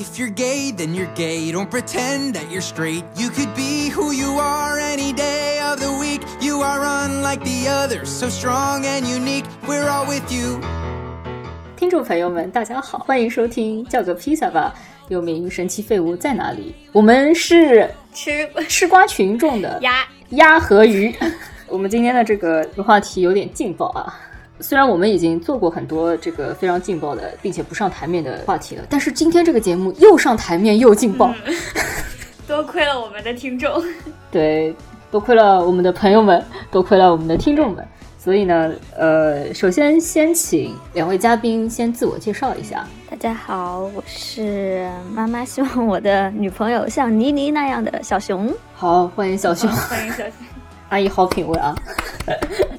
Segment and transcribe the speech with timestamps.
[0.00, 1.52] If you're gay, then you're gay.
[1.52, 3.04] Don't pretend that you're straight.
[3.18, 6.22] You could be who you are any day of the week.
[6.40, 9.44] You are unlike the others, so strong and unique.
[9.68, 10.58] We're all with you.
[11.76, 14.74] 听众朋友们，大家好，欢迎收听叫做披萨吧，
[15.08, 16.74] 又名《神奇废物在哪里》。
[16.92, 21.14] 我们是吃吃瓜群众的鸭鸭和鱼。
[21.68, 24.18] 我们今天的这个话题有点劲爆啊！
[24.62, 31.32] 虽然我们已经做过很多这个非常劲爆的，并且不上台面的话题了，但是今天这个节目又上台面又劲爆，
[32.46, 33.82] 多亏了我们的听众。
[34.30, 34.74] 对，
[35.10, 37.86] 多亏了我们的朋友们，多亏了我们的听众们。
[38.18, 42.86] 所以呢，呃，首先先请两位嘉宾先自我介绍一下。
[43.08, 48.52] 大家好，我是妈妈希望我的女朋友像妮妮那样的小熊。
[48.74, 50.32] 好，欢迎小熊，欢迎小熊
[50.90, 51.74] 阿姨，好品味啊！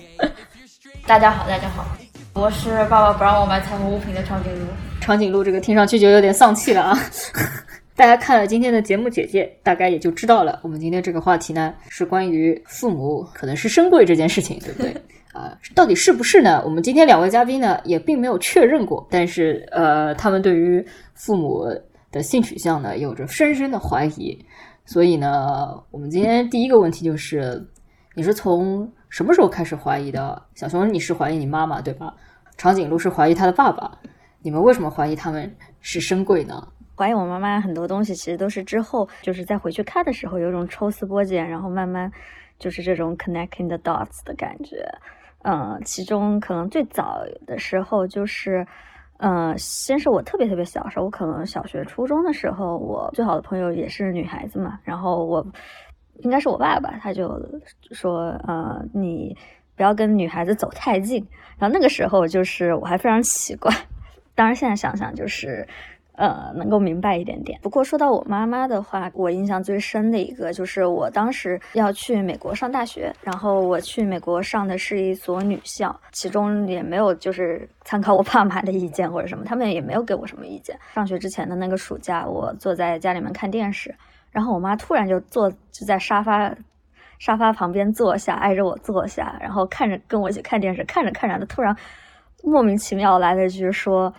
[1.07, 1.85] 大家好，大家好，
[2.33, 4.65] 我是爸爸不让我买彩虹物品的长颈鹿。
[5.01, 6.97] 长颈鹿这个听上去就有点丧气了啊！
[7.95, 10.59] 大家看了今天的节目简介，大概也就知道了。
[10.63, 14.95] 我们今天这个话题呢，是关于父母可能是深贵这件事情，对不对？
[15.33, 16.61] 啊，到底是不是呢？
[16.63, 21.65] 我们今天两位嘉宾呢，也并没有确认过，但是呃，他们对于父母
[22.11, 24.37] 的性取向呢，有着深深的怀疑。
[24.85, 27.61] 所以呢，我们今天第一个问题就是，
[28.15, 30.41] 你是从什么时候开始怀疑的？
[30.55, 32.15] 小熊，你是怀疑你妈妈对吧？
[32.55, 33.91] 长颈鹿是怀疑他的爸爸。
[34.41, 36.65] 你们为什么怀疑他们是深贵呢？
[36.95, 42.09] 怀疑我妈妈很多东西，其实都是之后就是再回去看的时候，有种抽丝剥茧，然后慢慢
[42.57, 44.77] 就是这种 connecting the dots 的感觉。
[45.43, 48.65] 嗯，其中可能最早的时候就是，
[49.17, 55.45] 嗯，先是我特别特别小的时候，我可能小学、初中的时候，我最好的朋友也是女孩子嘛，然后我
[56.23, 57.29] 应该是我爸爸，他就
[57.91, 59.35] 说，呃，你
[59.75, 61.25] 不要跟女孩子走太近。
[61.57, 63.71] 然后那个时候就是我还非常奇怪，
[64.35, 65.67] 当然现在想想就是。
[66.13, 67.57] 呃，能够明白一点点。
[67.63, 80.77] 不过说到我妈妈的话，我印象最深的一个就是我当时要去美国上大学，然后我去美国上的是一所女校，其中也没有就是参考我爸妈的意见或者什么，他们也没有给我什么意见。
[80.93, 83.95] 上学之前的那个暑假，我坐在家里面看电视，
[84.31, 86.53] 然后我妈突然就坐就在沙发
[87.19, 91.75] 沙发旁边坐下，挨着我坐下，然后看着跟我一起看电视，看着看着，她突然
[92.43, 94.13] 莫名其妙来了一句说。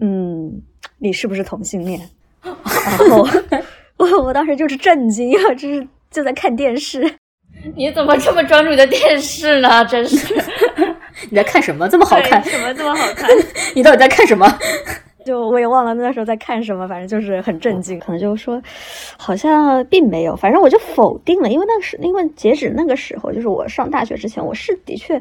[0.00, 0.62] 嗯，
[0.98, 2.00] 你是不是同性恋？
[2.40, 2.54] 然
[3.10, 3.26] 后
[3.96, 7.02] 我 我当时就是震惊，因为就是就在看电视。
[7.74, 9.84] 你怎么这么专注你的电视呢？
[9.86, 10.32] 真是，
[11.30, 11.88] 你在看什么？
[11.88, 12.40] 这么好看？
[12.44, 13.28] 什么这么好看？
[13.74, 14.46] 你到底在看什么？
[15.28, 18.60] 就我也忘了那时候在看什么，反正就是很震惊，可能就说
[19.18, 25.20] 好像并没有，反正我就否定了，因为那是因为截止那个时候，就是我上大学之前，我是的确。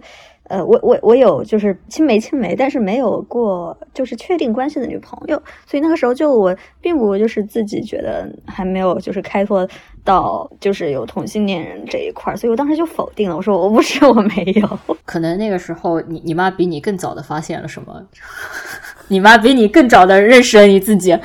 [0.50, 9.68] 呃，我我我有就是青梅青梅，但是没有过就是确定关系的女朋友，所以那个时候就我并不就是自己觉得还没有就是开拓
[10.04, 14.80] 到就是有同性恋人这一块，所以我当时就否定了，我说我不是，我没有。
[15.06, 18.02] 可能那个时候你你妈比你更早的发现了什么？
[19.10, 21.18] 你妈比你更早的 认识了你自己。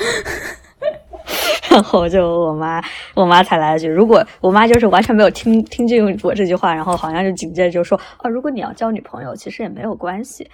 [1.72, 2.82] 然后就我妈，
[3.14, 10.48] 我妈才来了句，如果我妈就是完全没有听听进我这句话，然后好像就紧接着就说，哦，如果你要交女朋友，其实也没有关系，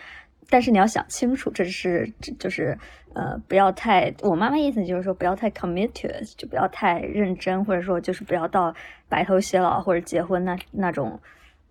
[0.48, 2.78] 但是你要想清楚，这是就是
[3.14, 8.72] 呃，不要太，我妈妈意思就是说不要太 committed，就不要太认真，或者说就是不要到
[9.08, 11.18] 白头偕老或者结婚那那种。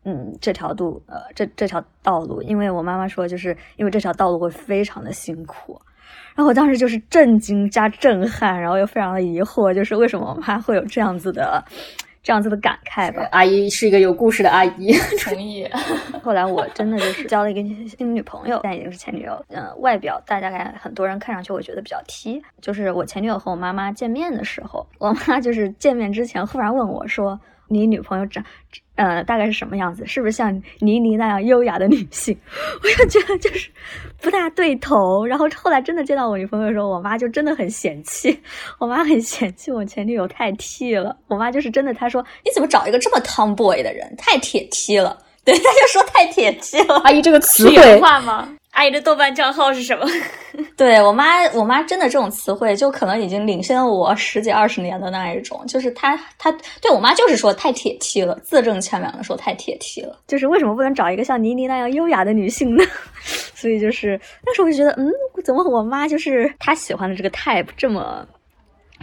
[0.10, 5.82] 嗯，这条路，呃，这这条道路，因为我妈妈说，就是因为这条道路会非常的辛苦。
[6.36, 11.64] 然后我当时就是震惊加震撼，然后又非常的疑惑，就是为什么我妈会有这样子的、
[12.22, 13.28] 这样子的感慨吧？
[13.32, 15.68] 阿姨是一个有故事的阿姨， 同意。
[16.22, 19.44] 后来我真的就是交了一个新女朋友，但已经是前女友。
[19.50, 22.42] 嗯、呃，外表大概很多人看上去我觉得比较 T。
[22.62, 28.44] 就是我前女友和我妈妈见面的时候，我妈就是见面之前忽然问我说：“你女朋友长？”
[28.96, 30.04] 呃，大概是什么样子？
[30.08, 32.36] 是不是像倪妮那样优雅的女性？
[32.82, 33.70] 我就觉得就是
[34.20, 35.24] 不大对头。
[35.24, 38.42] 然后后来真的见到我女朋友的时候，我妈就真的很嫌弃，
[38.80, 41.16] 我妈很嫌弃我前女友太 T 了。
[41.28, 45.16] 我妈就是真的，她说你怎么找一个这么 tomboy 的人，太铁 T 了。
[45.46, 46.96] 对，她就说太铁 T 了。
[47.04, 48.50] 阿姨这个词原汇话吗？
[48.78, 50.06] 阿姨的豆瓣账号是什么？
[50.78, 60.16] 对我妈，我妈真的这种词汇就可能已经领先了我十几二十年的那一种，就是她她对我妈就是说太铁 T 了，字正腔圆的说太铁 T 了。
[60.28, 62.84] 就是为什么不能找一个像倪妮那样优雅的女性呢？
[63.56, 65.12] 所以就是那时候我就觉得，嗯，
[65.44, 68.24] 怎么我妈就是她喜欢的这个 type 这么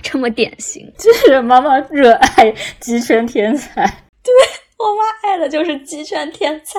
[0.02, 0.88] 这么典型？
[0.96, 3.82] 就是妈妈热爱集权天才。
[3.82, 4.30] 我
[4.84, 6.78] 我妈爱的就是鸡圈天才，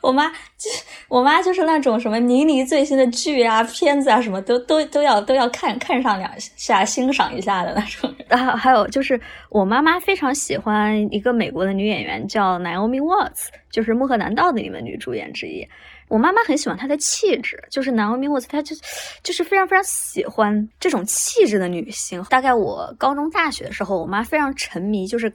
[0.00, 0.70] 我妈就
[1.08, 8.12] 我妈就是那种什么倪妮最新的剧啊、片子啊，什么都都都要都要看看上两下、欣赏一下的那种。
[8.28, 9.20] 然后 还有就是
[9.50, 15.68] 我妈妈非常喜欢一个美国的女演员叫 Naomi Watts，就是《穆赫南道》的里面女主演之一。
[16.08, 18.74] 我妈妈很喜欢她的气质，就是 Naomi Watts，她就
[19.22, 22.22] 就是非常非常喜欢这种气质的女性。
[22.30, 25.30] 大概我高中、大学的时候，我妈非常沉迷，就是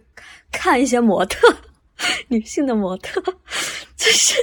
[0.51, 1.55] 看一些模特。
[2.29, 3.21] 女性的模特，
[3.97, 4.35] 就是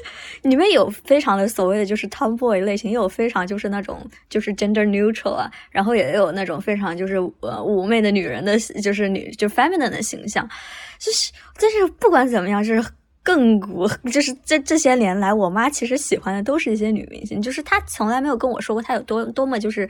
[0.42, 3.98] 里面有非常的所谓的就是 tomboy 类型，也有非常就是那种
[4.28, 10.46] 就是 gender neutral 啊，然后也有那种非常就是呃妩媚的女人的，就是女就 feminine 的形象，
[10.98, 12.84] 就是但是不管怎么样，就是
[13.24, 19.88] 亘古就是这这些年来，我妈其实喜欢的都是一些女明星，就是她从来没有跟我说过她有多多么就是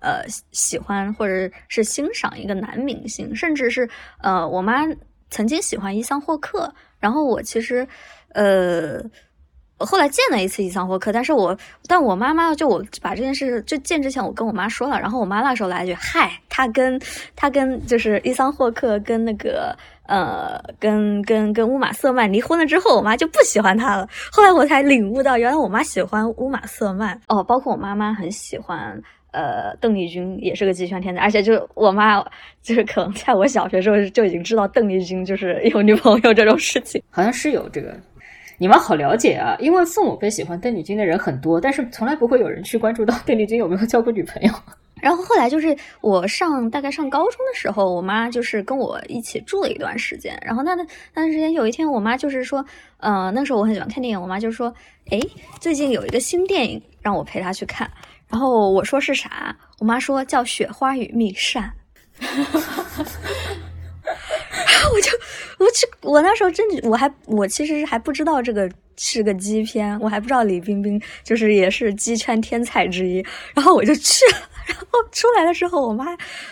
[0.00, 0.22] 呃
[0.52, 3.88] 喜欢或者是欣赏一个男明星，甚至是
[4.20, 4.84] 呃我妈
[5.30, 6.72] 曾经喜欢伊桑霍克。
[6.98, 7.86] 然后我其实，
[8.32, 9.00] 呃，
[9.78, 11.56] 后来见了一次伊桑霍克，但是我，
[11.86, 17.00] 但我妈妈就我把这件事就见之前，我跟我妈说了，然后我妈那时候来一句：“嗨，他跟
[17.34, 19.76] 他跟就是伊桑霍克跟那个
[20.06, 29.02] 呃跟跟跟乌玛瑟曼离婚了之后，我妈就不喜欢他了。”后来我才领悟到，原来我妈喜欢乌玛瑟曼哦，包括我妈妈很喜欢。
[29.36, 32.24] 呃，邓丽君也是个极权天才，而且就我妈，
[32.62, 37.94] 就是可能在我小学时候就已经知道邓丽君就是有女朋友这种事情，好像是有这个。
[38.58, 44.50] 你们好了解啊，因为父母辈喜欢邓丽君的人很多，但是从来不会有人去关注到邓丽君有没有交过女朋友。
[45.02, 50.34] 然后后来就是我上大概上高中的时候，我妈就是跟我一起住了一段时间。
[50.40, 52.64] 然后那那那段时间有一天，我妈就是说，
[52.96, 54.72] 呃，那时候我很喜欢看电影，我妈就说，
[55.10, 55.20] 哎，
[55.60, 57.90] 最近有一个新电影，让我陪她去看。
[58.28, 59.56] 然后我说是啥？
[59.78, 61.72] 我妈说叫《雪花与蜜扇》，
[62.20, 62.34] 然
[64.82, 65.10] 后我就
[65.58, 73.24] 我去，我那时候真我还我其实还不知道这个是个鸡片，我还不知道李冰冰就是也是鸡圈天才之一，
[73.54, 74.38] 然后我就去了。
[74.66, 76.06] 然后出来的时候，我妈，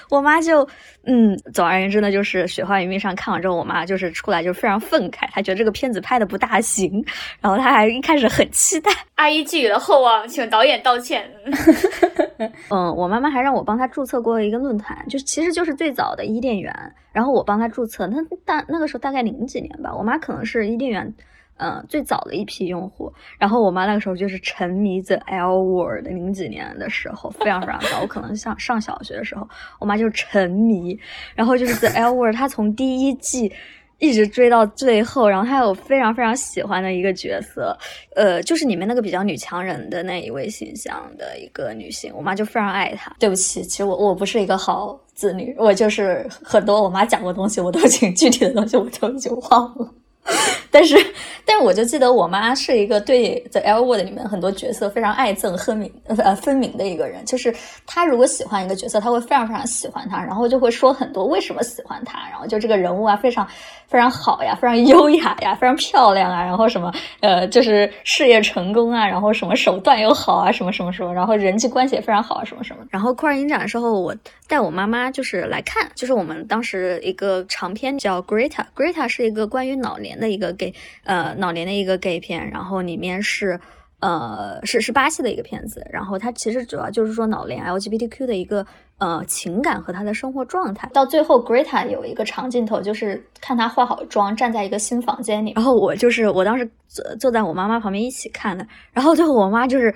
[0.08, 0.66] 我妈就，
[1.04, 7.04] 嗯，总而言之呢，就是《雪花与蜜上看完之后，我妈就是出来就非常愤慨，她觉得这个片子拍的不大行，
[7.40, 8.90] 然后她还一开始很期待。
[9.16, 11.28] 阿姨寄予了厚望，请导演道歉。
[12.70, 16.72] 嗯，我妈妈还让我帮她注册过一个论坛，就其实就是最早的伊甸园，
[17.12, 21.14] 然后我帮她注册，那大那个时候大概零几年吧，我妈可能是伊甸园。
[21.56, 29.48] 嗯，最早的一批用户，然后我妈那个时候就是沉迷着 L Word，零几年的时候非常非常早，我可能上上小学的时候，
[29.78, 30.98] 我妈就沉迷，
[31.34, 33.52] 然后就是 The L Word，她从第一季
[33.98, 37.78] 一直追到最后，然后她有非常非常喜欢的一个角色，
[38.16, 43.14] 呃，就是里面那个比较女强人的那一位形象的一个女性，我妈就非常爱她。
[43.20, 49.88] 对不起，其实我我不是一个好子女，我就是很多我妈讲过东西，我都挺 具体的东西我都已经忘了。
[50.70, 50.96] 但是，
[51.44, 57.24] 但是我就记得我妈是一个对《The L Word》里面很多角色非常爱憎分明呃分明的一个人。
[57.24, 57.54] 就是
[57.86, 63.46] 她如果喜欢一个角色，她会非常非常喜欢他，然后就会说很多为什么喜欢他，然后就这个人物啊非常
[63.86, 66.90] 非常好呀，非常优雅呀，非常漂亮啊，然后什么
[67.20, 72.82] 呃就是事业成功啊，然后什么手段又好啊，什么什么什么，然后人际关系也非常好啊，什么什么。
[72.90, 74.16] 然后酷儿影展的时候，我
[74.48, 80.13] 带我妈妈就是来看，就是我们当时一个长片叫《Greta》，Greta 是一个关于老年。
[80.18, 80.74] 的一个 gay，
[81.04, 83.58] 呃，老年的一个 gay 片，然后里面是，
[84.00, 88.66] 呃，是是巴西的一个片子，然后它其实主要就是说老年 LGBTQ 的一个
[88.98, 90.88] 呃情感和他的生活状态。
[90.92, 99.94] 到最后，Greta 有一个长镜头，就是看他化好妆，站在一个新房间里，然后我就是我当时坐坐在我妈妈旁边一起看的，然后最后我妈就是。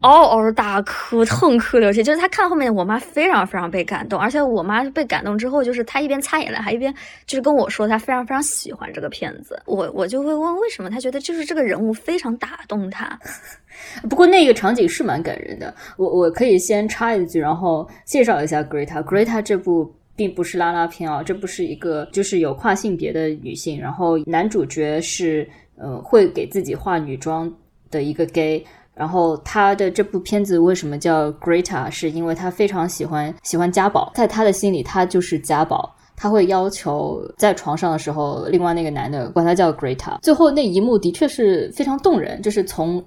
[0.00, 2.04] 嗷嗷大哭， 痛哭流涕。
[2.04, 6.94] 就是他看后面，我妈非常非常被感动，而且我妈被感动之后，就是她一边擦眼泪，还一边
[7.26, 9.60] 就是跟我说，她非常非常喜欢这个片子。
[9.66, 13.18] 我我就会问为什么，她觉得就是这个人物非常打动她。
[14.08, 15.74] 不过那个场景是蛮感人的。
[15.96, 19.02] 我我可以先插一句，然后介绍一下 Greta。
[19.02, 27.52] Greta 这部并不是拉拉片啊，这不是一个就是有跨性别的女性，然后男主角是呃会给自己化女装
[27.90, 28.64] 的一个 gay。
[28.98, 31.88] 然后他的这部片子为什么叫 Greta？
[31.88, 35.94] 是因为他非常喜欢喜欢家宝，在他的心里，他就是家宝。
[36.16, 40.18] 他会要求在床上的时候，另外那个男的管他叫 Greta。
[40.20, 43.00] 最后那一幕的确是非常动人，就是从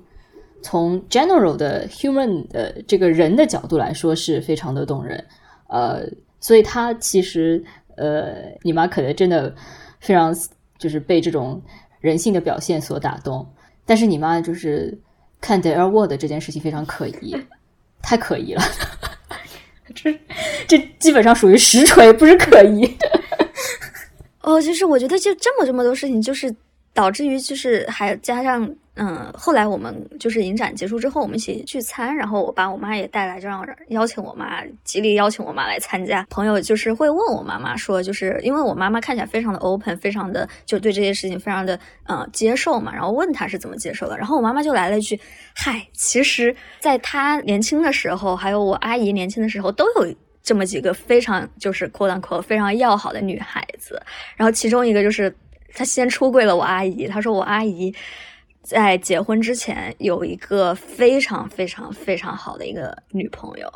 [0.61, 5.21] 从 general 的 human 的这个人的角度来说是非常的动人。
[5.67, 6.03] 呃，
[6.39, 7.61] 所以他其实
[7.97, 9.53] 呃，你妈可能真的
[9.99, 10.33] 非常
[10.77, 11.61] 就是被这种
[11.99, 13.45] 人性的表现所打动，
[13.85, 14.97] 但是你妈就是。
[15.41, 17.35] 看《The World》这件事情非常可疑，
[18.01, 18.63] 太可疑了，
[19.93, 20.17] 这
[20.67, 22.97] 这基本上属于实锤，不是可疑。
[24.41, 26.55] 哦，就是我觉得就这么这么多事情，就是
[26.93, 36.23] 导致于就是还加上，嗯，后来我们就是影展结束之后，我们一起聚餐，然后我把我妈也带来，就让邀请我妈，极力邀请我妈来参加。
[36.29, 45.19] 朋友就是会问我妈妈说，就是因为我妈妈看起来非常的 open，非常的就对这些事情非常的嗯接受嘛，然后问她是怎么接受的，然后我妈妈就来了一句，
[45.55, 53.99] 嗨，其实在她年轻的时候，还有我阿姨年轻的时候，都有这么几个非常就是 quote unquote 非常要好的女孩子，
[54.35, 55.35] 然后其中一个就是。
[55.73, 57.95] 她先出柜了我阿姨，她说我阿姨
[58.63, 63.67] 在结婚之前有一个非常非常非常好的一个女朋友。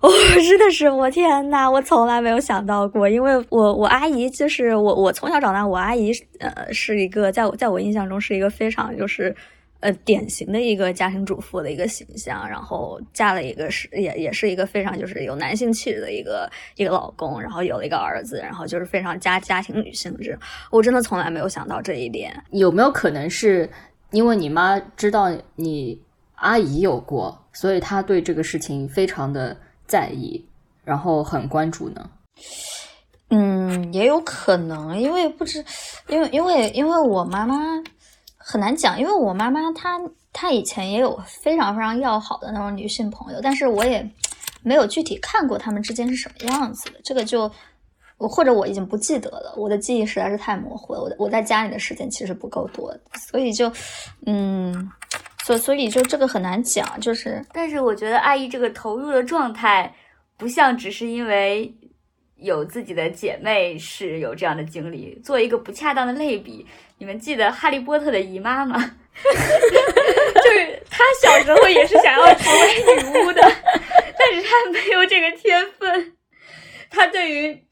[0.00, 9.34] 哦， 真的是我天呐，我从来没有想到过，因为我我阿姨就是我我从小长大，我阿姨呃是一个在我在我印象中是一个非常就是。
[9.80, 20.36] 呃，典型的一个家庭主妇的一个形象，然后嫁了一个是也也是一个非常就是有男性气质的一个一个老公，然后有了一个儿子，然后就是非常家家庭女性质。
[20.72, 22.34] 我真的从来没有想到这一点。
[22.50, 23.70] 有没有可能是
[24.10, 25.96] 因为你妈知道你
[26.34, 29.56] 阿姨有过，所以她对这个事情非常的
[29.86, 30.44] 在意，
[30.82, 32.10] 然后很关注呢？
[33.30, 35.64] 嗯，也有可能，因为不知，
[36.08, 37.54] 因为因为因为我妈妈。
[38.50, 40.00] 很难讲，因为我妈妈她
[40.32, 44.10] 她以前也有非常非常要好的那种女性朋友，但是我也
[44.62, 46.98] 没有具体看过他们之间是什么样子的。
[47.04, 47.50] 这个就
[48.16, 51.00] 我或者我已经不记得了，我的记忆实在是太模糊了。
[51.00, 52.90] 我我在家里的时间其实不够多，
[53.30, 53.70] 所以就
[54.24, 54.90] 嗯，
[55.44, 56.98] 所所以就这个很难讲。
[57.02, 59.94] 就是，但是我觉得阿姨这个投入的状态，
[60.38, 61.70] 不像只是因为
[62.38, 66.66] 有自己的姐妹是有这样的经历，做一个不恰当的类比。
[66.98, 68.78] 你们记得哈利波特的姨妈吗？
[69.22, 73.42] 就是她小时候也是想要成为女巫的，
[74.18, 76.16] 但是她没有这个天分。
[76.90, 77.64] 她对于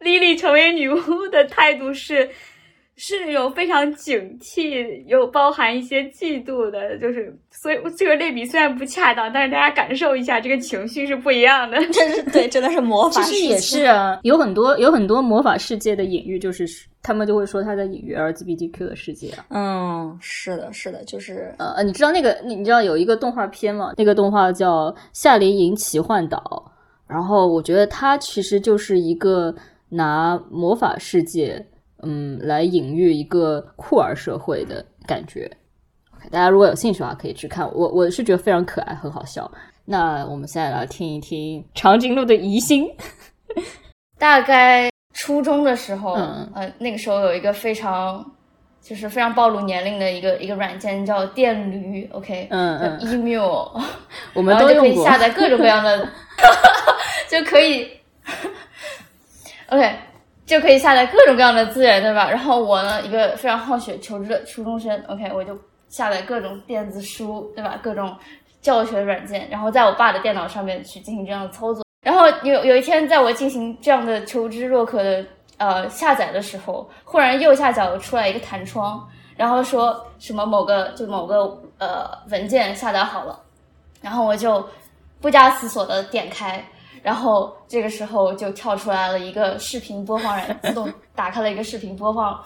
[0.00, 2.30] 莉莉成为女巫的态度是。
[2.98, 11.76] 是那种非常警惕，有包含一些嫉妒的，就是所以这个类比虽然不恰当，但是大家感受一下，这个情绪是不一样的。
[11.92, 13.22] 真是对，真的是魔法。
[13.22, 16.66] 其实也是啊，有很多有很多魔法世界的隐喻，就是
[17.02, 19.44] 他们就会说他在隐喻 LGBTQ 的世界啊。
[19.50, 23.92] 嗯，是的，是的，就是呃，你知道那个你你知道有一个动画片吗？
[23.98, 26.38] 那个动画叫《夏令营奇幻岛》，
[27.06, 29.54] 然后我觉得它其实就是一个
[29.90, 31.62] 拿魔法世界。
[32.02, 35.50] 嗯，来隐喻一个酷儿社会的感觉。
[36.30, 37.64] 大家如果有兴趣的话，可以去看。
[37.72, 39.50] 我我是觉得非常可爱，很好笑。
[39.84, 42.88] 那我们现在来听一听长颈鹿的疑心。
[44.18, 46.14] 大概初中的时候，
[46.54, 48.24] 呃，那个时候有一个非常
[48.80, 53.68] 就是非常暴露年龄的一个一个软件叫电驴，OK，嗯嗯，email，
[54.34, 56.08] 我们都可以下载各种各样的，
[57.30, 57.88] 就可以
[59.68, 59.94] ，OK。
[60.46, 62.30] 就可以下载各种各样的资源，对吧？
[62.30, 67.78] 然后我呢，一个非常好学求知的初中生，OK，我就下载各种电子书，对吧？
[67.82, 68.16] 各种
[68.62, 71.84] 教学软件，然后在我爸的电脑上面去进行这样的操作。
[72.00, 75.26] 然后有有一天，在我进行这样的求知若渴的
[75.56, 79.04] 呃下载的时候，忽然右下角出来一个弹窗，
[79.36, 83.36] 然后说什么某个就某个呃文件下载好了，
[84.00, 84.64] 然后我就
[85.20, 86.64] 不加思索的点开。
[87.02, 92.42] 然后这个时候就跳出来了一个视频播放软，自动打开了一个视频播放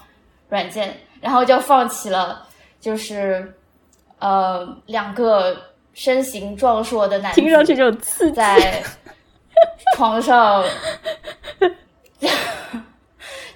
[0.49, 2.47] 软件，然后就放起了
[2.81, 3.55] 就是
[4.19, 5.57] 呃两个
[5.95, 8.83] 身形壮硕的男，听上去就刺激，在
[9.97, 10.65] 床上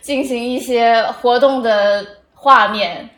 [0.01, 3.09] 进行一些活动的画面。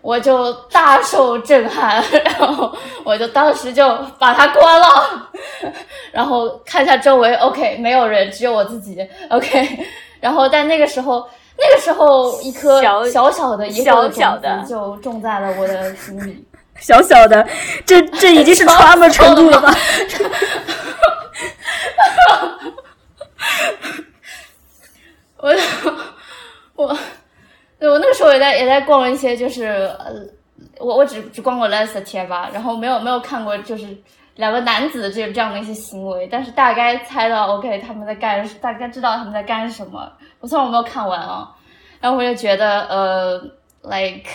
[0.00, 2.02] 我就大受震撼，
[2.38, 3.88] 然后我就当时就
[4.18, 5.30] 把它关了，
[6.12, 8.96] 然后看一下周围，OK，没有人，只有我自己，
[9.30, 9.86] OK，
[10.20, 11.28] 然后但那个时候，
[11.58, 16.44] 那个时候一颗小小的、小小的就种在了我的心里，
[16.78, 17.46] 小小的，
[17.86, 19.74] 这这已经是 trauma 程度了吧？
[25.38, 25.54] 我
[26.76, 26.98] 我。
[27.84, 29.64] 对，我那个时候也在也在逛一些，就是
[29.98, 30.14] 呃，
[30.78, 33.86] 我我只只逛过 Les 的贴吧，然后没有没有看过就是
[34.36, 40.10] 两个男子这这样的一些行为，但是大概猜到 OK 他们在干，大概知道他们在干什么。
[40.40, 41.54] 我虽然我没有看完啊，
[42.00, 43.38] 然后我就觉得呃
[43.82, 44.30] ，like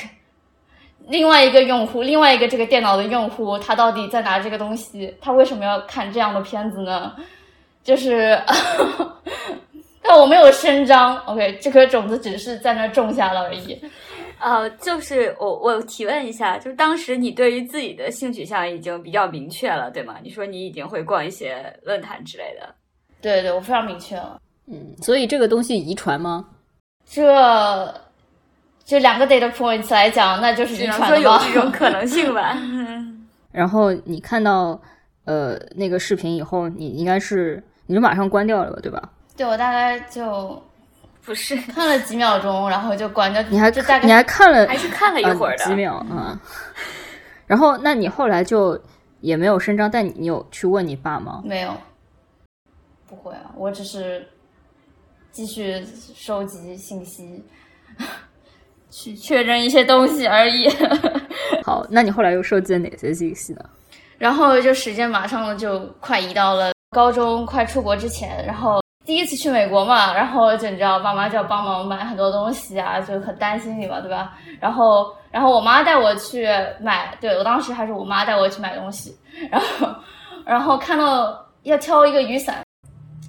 [1.08, 5.12] 另外一个用户，另外一个这个电脑的用户，他到底在拿这个东西？
[5.20, 7.16] 他为什么要看这样的片子呢？
[7.84, 8.40] 就是。
[10.04, 13.80] 但我没有声张，OK，这颗种子只是在那种下了而已。
[14.40, 20.16] 呃，就是我我提问一下，就是当时你对于自己的性取向已经比较明确了，对吗？
[20.24, 22.74] 你说你已经会逛一些论坛之类的。
[23.22, 24.40] 对对，我非常明确了。
[24.68, 26.46] 嗯，所以这个东西遗传吗？
[27.06, 27.94] 这
[28.86, 31.08] 就两个 data points 来讲，那就是遗传的吧。
[31.08, 32.58] 说有这种可能性吧。
[33.52, 34.80] 然后你看到
[35.26, 39.10] 呃那个视频以后，你应该是你就马上关掉了吧，对吧？
[39.40, 40.62] 对我大概就
[41.24, 43.42] 不是， 看了几秒钟，然后就关掉。
[43.44, 45.64] 你还就大概你还看了还是看了一会儿的。
[45.64, 46.38] 呃几秒嗯。
[47.48, 48.78] 然后那你后来就
[49.22, 51.42] 也没有声张，但你你有去问你爸吗？
[51.46, 51.74] 没有，
[53.08, 54.28] 不会啊，我只是
[55.32, 55.82] 继续
[56.14, 57.42] 收集信息，
[58.92, 60.68] 去确认一些东西而已。
[61.64, 63.62] 好，那你后来又收集了哪些信息呢？
[64.18, 74.38] 然后就时间马上就快移到了高中快出国之前，然后第一次去美国嘛，然后就你知道爸妈就要帮忙买很多东西啊，就很担心你嘛，对吧？
[74.60, 76.48] 然后然后我妈带我去
[76.80, 79.18] 买，对我当时还是我妈带我去买东西，
[79.50, 79.90] 然后
[80.46, 82.64] 然后看到要挑一个雨伞，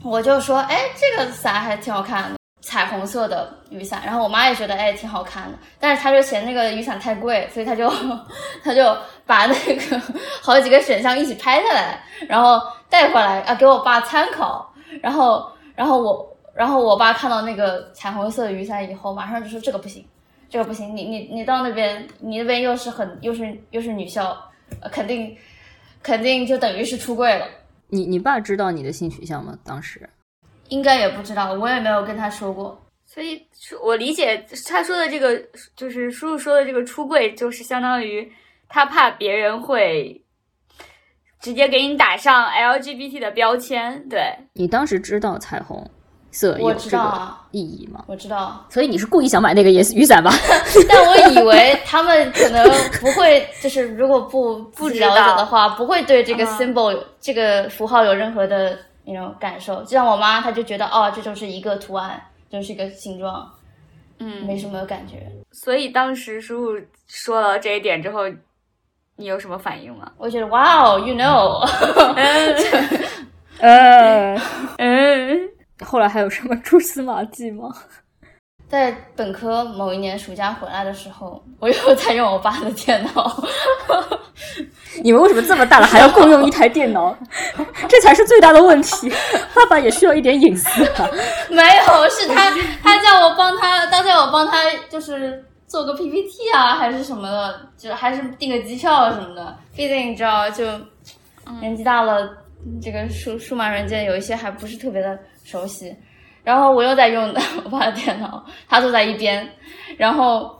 [0.04, 2.38] 我就说，哎，这个伞还挺好看的。
[2.60, 7.90] 彩虹色的雨伞，然后我妈也觉得哎挺好看的，但是她就嫌那个雨伞太贵，所以她就
[8.62, 8.94] 她就
[9.24, 9.98] 把那个
[10.42, 12.60] 好几个选项一起拍下来，然后
[12.90, 14.70] 带回来啊给我爸参考，
[15.02, 20.04] 然后然后我然后我爸看到那个彩虹色的雨伞以后，马上就说这个不行，
[20.46, 24.36] 这个不行，你你你到那边你那边又是很又是又是女校，
[24.82, 25.34] 呃肯定
[26.02, 27.46] 肯定就等于是出柜了。
[27.88, 29.58] 你你爸知道你的性取向吗？
[29.64, 30.06] 当时
[30.68, 32.78] 应该也不知道，我也没有跟他说过。
[33.06, 33.42] 所以，
[33.82, 35.42] 我理解他说的这个，
[35.74, 38.30] 就是叔叔说的这个出柜，就是相当于
[38.68, 40.22] 他怕别人会
[41.40, 44.06] 直接给你打上 LGBT 的标签。
[44.08, 44.22] 对
[44.54, 45.84] 你当时知道彩虹
[46.30, 48.04] 色有这个意义吗？
[48.06, 50.30] 我知道，所以你是故意想买那个雨雨伞吧？
[50.88, 52.64] 但我以为他们可能
[53.00, 59.82] 不会，就是如果不不知了道解的话， 不会对这个嗯 symbol、这个符号有任何的那种感受。
[59.82, 63.50] 就像我妈，她就觉得哦，这就是一个图案，就是一个形状，
[64.20, 65.26] 嗯，没什么感觉。
[65.50, 68.20] 所以当时叔叔说了这一点之后，
[69.20, 70.10] 你有什么反应吗？
[70.16, 71.60] 我觉得哇哦，you know，
[73.60, 74.34] 呃，
[74.78, 75.38] 嗯，
[75.84, 77.68] 后来还有什么蛛丝马迹吗？
[78.66, 83.44] 在本科某一年暑假回来的时候，我又在用我爸的电脑。
[85.04, 87.14] 你们为什么这么大了还要共用一台电脑？
[87.90, 89.12] 这才是最大的问题。
[89.54, 91.06] 爸爸也需要一点隐私啊。
[91.50, 92.50] 没有，是他
[92.82, 94.56] 他叫我帮他，他叫我帮他
[94.88, 99.56] 就是做个 PPT 啊，还是什么的，就还是订个机票啊什么的。
[99.76, 100.64] 毕竟你知道，就
[101.60, 102.28] 年纪大了，
[102.82, 105.96] 这个数数码软件有一些还不是特别的熟悉。
[106.42, 107.32] 然后我又在用
[107.64, 109.48] 我爸的电脑，他坐在一边，
[109.96, 110.58] 然后。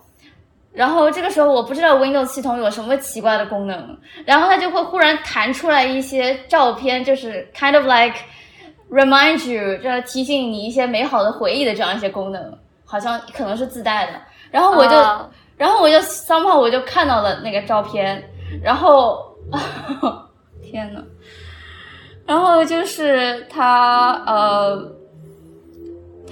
[0.73, 8.17] 然后这个时候我不知道 Windows 系统有什么奇怪的功能，然后它就会忽然弹出来一些照片，就是 kind of like
[8.89, 14.13] remind you，就是提醒你一些美好的回忆的这样一些功能，好像可能是自带的。
[14.51, 18.23] 然后我就，哦然后我就 somehow 我就看到了那个照片，
[18.63, 19.19] 然后
[20.65, 21.03] 天呐，
[22.27, 24.91] 然后就是他呃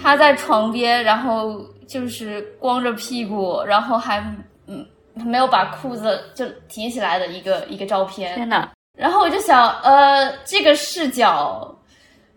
[0.00, 4.18] 他在床边，然后就是光着屁股，然后还
[4.66, 8.35] 嗯没有把裤子就提起来的一个一个照片。
[8.35, 8.68] 天呐！
[8.96, 11.70] 然后我就想，呃，这个视角，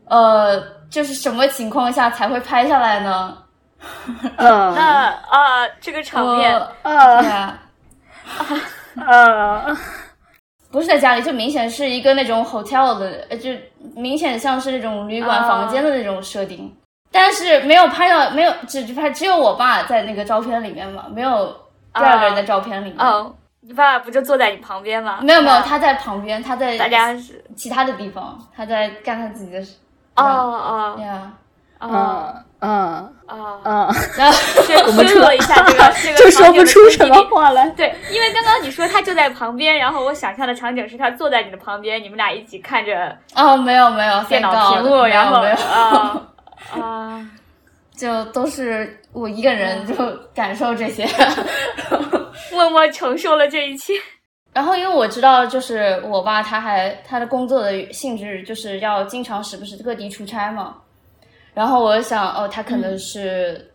[0.06, 0.60] 呃，
[0.92, 3.38] 就是什么情况下才会拍下来呢？
[4.38, 7.60] 呃 那啊，这个场面，对啊，
[9.08, 9.78] 呃，
[10.72, 13.50] 不是在家里，就明显是一个那种 hotel 的，呃，就
[13.96, 15.48] 明显像是那种旅馆啊。
[15.48, 16.74] 房间的那种设定，
[17.12, 21.48] 但是没有拍到，没有只只拍只有我爸在那个照片里面嘛，没有
[21.94, 23.00] 第二个人在照片里面。
[23.00, 25.20] 哦，你爸爸不就坐在你旁边吗？
[25.22, 25.64] 没有没有，啊。
[25.66, 29.76] 他在旁边，他在大家是其他的地方，他在干他自己的事。
[30.16, 30.94] 哦哦。
[30.96, 31.34] 对啊，
[31.80, 37.68] 哦呃呃哦，呃，然后是我们说了一下这个 这个就说场景的不出什么话来。
[37.72, 46.22] 对，因为刚刚你说他就在旁边，然后我想象的场景是他坐在你的旁边，你们俩一起看着哦，没有没有，电脑屏幕，然后没有，啊
[46.80, 47.30] 啊，
[47.98, 49.96] 就都是我一个人就
[50.34, 51.08] 感受这些。
[52.54, 53.94] 默默承受了这一切。
[54.54, 60.76] 然后因为我知道，就是我爸他还他的工作的性质就是要经常时不时各地出差嘛。
[61.54, 63.72] 然后我想，哦，他可能是、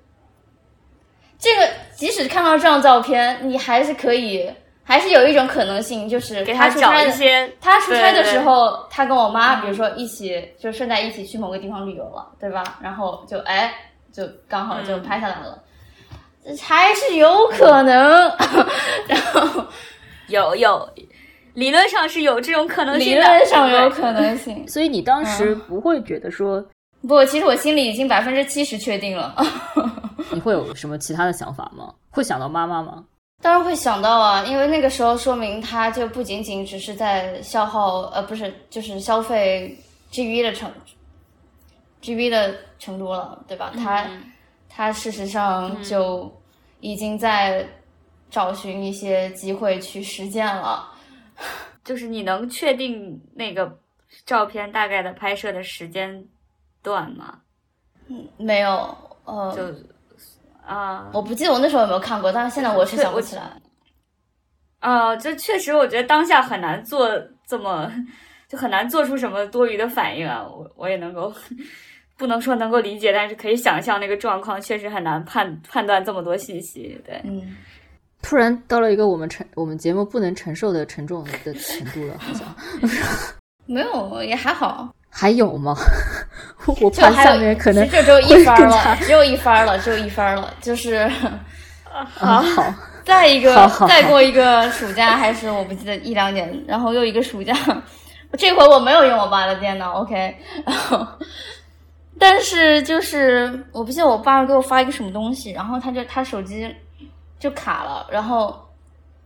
[1.38, 4.50] 这个，即使看到这张照片，你还是可以，
[4.82, 12.78] 还是有一种可能性，就是给他找出差的一些他出差的时对对候，他跟我妈，比如说一起，就顺带一起去某个地方旅游了，对吧？
[12.82, 13.72] 然后就哎，
[14.12, 15.62] 就刚好就拍下来了，
[16.44, 18.30] 这还是有可能。
[19.06, 19.64] 然后
[20.28, 20.88] 有有，
[21.54, 24.66] 理论上是有这种可能性的，论上有可能性。
[24.66, 26.64] 所以你当时不会觉得说，
[27.06, 29.34] 不，其实我心里已经百分之七十确定了。
[30.32, 31.94] 你会有什么其他的想法吗？
[32.10, 33.04] 会想到妈妈吗？
[33.42, 39.76] 当然会想到啊，因为那个时候说明他就不仅仅只是在消耗，呃，不是，就是消费
[40.10, 40.72] GV 的程
[42.02, 43.72] GV 的程度了，对吧？
[43.76, 44.06] 他
[44.68, 46.32] 他事实上就
[46.80, 47.66] 已经在
[48.30, 50.88] 找寻一些机会去实践了。
[51.84, 53.78] 就是你能确定那个
[54.24, 56.24] 照片大概的拍摄的时间
[56.86, 57.38] 段吗？
[58.08, 59.62] 嗯没有，呃，就
[60.64, 63.42] 啊，我不记得我那时候有没有看过，但是现在我是想不起来。
[64.78, 67.10] 啊，就确实，我觉得当下很难做
[67.48, 67.90] 这么，
[68.48, 70.46] 就很难做出什么多余的反应啊。
[70.46, 71.34] 我我也能够，
[72.16, 76.96] 不能说能够理解，但是可以想象那个状况，确实很难判判断这么多信息。
[77.04, 77.56] 对，嗯，
[78.22, 82.46] 突然到了一个我们承我们节目不能承受的沉重的程度了，好像
[83.66, 84.94] 没有，也还好。
[85.18, 85.74] 还有吗？
[86.66, 91.10] 我就怕下还有面可能就只有一番会更加了，只有一番了，只有一番了，就是。
[92.20, 92.74] 啊好，
[93.06, 97.54] 再一个好好，好再过一个暑假，还是我不记得一两年，然后又一个暑假，
[98.36, 101.06] 这回我没有用我爸的电脑，OK，然后，
[102.18, 106.70] 但是就是我不记得我爸给我发一个什么东西，然后他就他手机
[107.38, 108.54] 就卡了，然后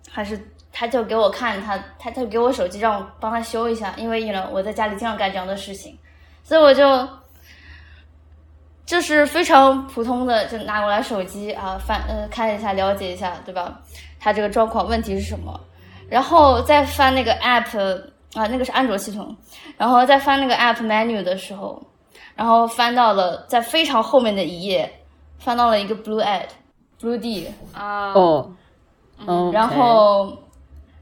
[0.08, 0.40] 还是
[0.72, 5.98] 他就给我看他他他就给我手机让我帮他修一下，因为呢我在家里经常干这样的事情，
[6.42, 7.08] 所以我就
[8.86, 13.80] 就是非常普通的，就拿过来手机啊，翻呃看一下，了解一下，对吧？
[14.18, 15.58] 他这个状况问题是什么？
[16.08, 17.78] 然后再翻那个 app
[18.34, 19.36] 啊，那个是安卓系统，
[19.76, 21.80] 然后再翻那个 app menu 的时候，
[22.34, 24.92] 然后翻到了在非常后面的一页，
[25.38, 28.50] 翻到了一个 blue ad，blue D，啊，哦，
[29.24, 30.36] 哦，然后，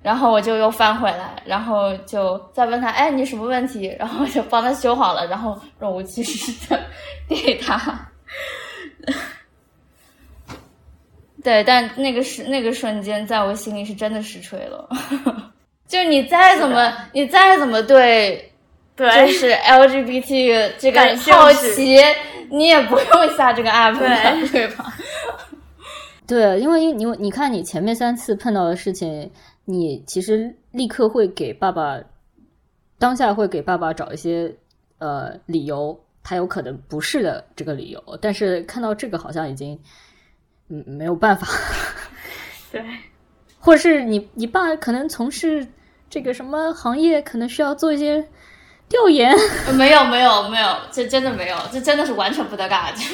[0.02, 3.94] 然后我就又翻回来，然后就再问他，哎，你什么问题？
[3.98, 6.80] 然后就帮他修好了，然后若无其事的
[7.28, 8.08] 给 他。
[11.42, 14.88] 对，但那个是那个瞬间，在我心里是真的实锤了。
[15.86, 18.52] 就你再怎么，你再怎么对，
[18.94, 21.00] 对，就是 LGBT 这个
[21.32, 21.96] 好奇，
[22.50, 24.92] 你也不用下这个 app，对对吧？
[26.26, 29.30] 对，因为因你你看你前面三次碰到的事情，
[29.70, 32.00] 你其实立刻会给爸爸
[32.98, 34.50] 当下会给爸爸找一些
[34.96, 39.78] 呃理由，他有可能不是的这个理由，但是看到这个好像已经
[40.70, 41.46] 嗯没有办法，
[42.72, 42.82] 对，
[43.58, 45.66] 或者是你你爸可能从事
[46.08, 48.26] 这个什么行业，可能需要做一些
[48.88, 49.30] 调研，
[49.76, 53.04] 没有没有没有，这真的没有，这真的是完全不搭嘎，就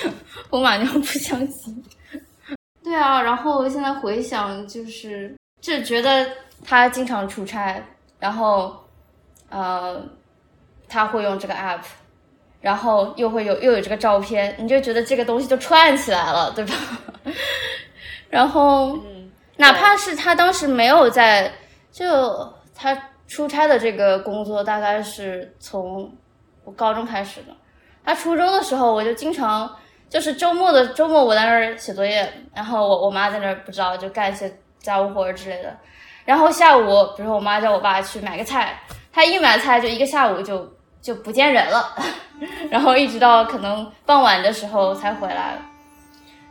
[0.50, 1.82] 我马上不相信。
[2.84, 6.26] 对啊，然后现在回想，就是就觉得
[6.62, 7.82] 他经常出差，
[8.18, 8.76] 然后
[9.48, 9.98] 呃，
[10.86, 11.80] 他会用这个 app，
[12.60, 16.74] 然后又会有又有这个照片，你就觉得这个东西就串起来了，对吧？
[18.28, 21.50] 然后嗯，哪怕是他当时没有在，
[21.90, 22.94] 就他
[23.26, 26.14] 出差的这个工作大概是从
[26.64, 27.56] 我高中开始的。
[28.04, 29.74] 他初中的时候，我就经常
[30.10, 35.76] 就是周末的周末我在那儿写作业，然后我我妈在那儿不知道就干一些家务活之类的。
[36.24, 38.78] 然后下午，比如说我妈叫我爸去买个菜，
[39.12, 41.92] 他一买菜就一个下午就就不见人了，
[42.70, 45.58] 然后一直到可能傍晚的时候才回来。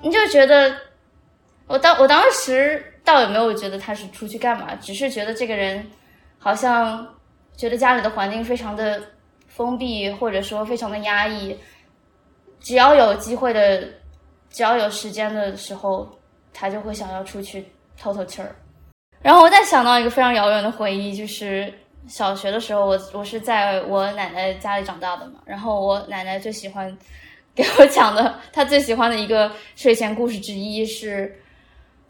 [0.02, 0.76] 你就觉得
[1.68, 5.90] 我当我当时倒也没有觉得他是出去干嘛，只是觉得这个人
[6.38, 7.08] 好像
[7.56, 9.02] 觉得家里的环境非常的
[9.48, 11.58] 封闭，或者说非常的压抑。
[12.60, 13.84] 只要有机会的，
[14.50, 16.08] 只要有时间的时候，
[16.54, 17.66] 他就会想要出去
[18.04, 18.54] 透透气儿。
[19.22, 21.74] 然后我再想到一个非常遥远的回忆，就是
[22.08, 26.96] 小学的时候，我我是在我奶奶家里长大的嘛，然后我奶奶最喜欢
[27.56, 31.34] 给我讲的，她最喜欢的一个睡前故事之一是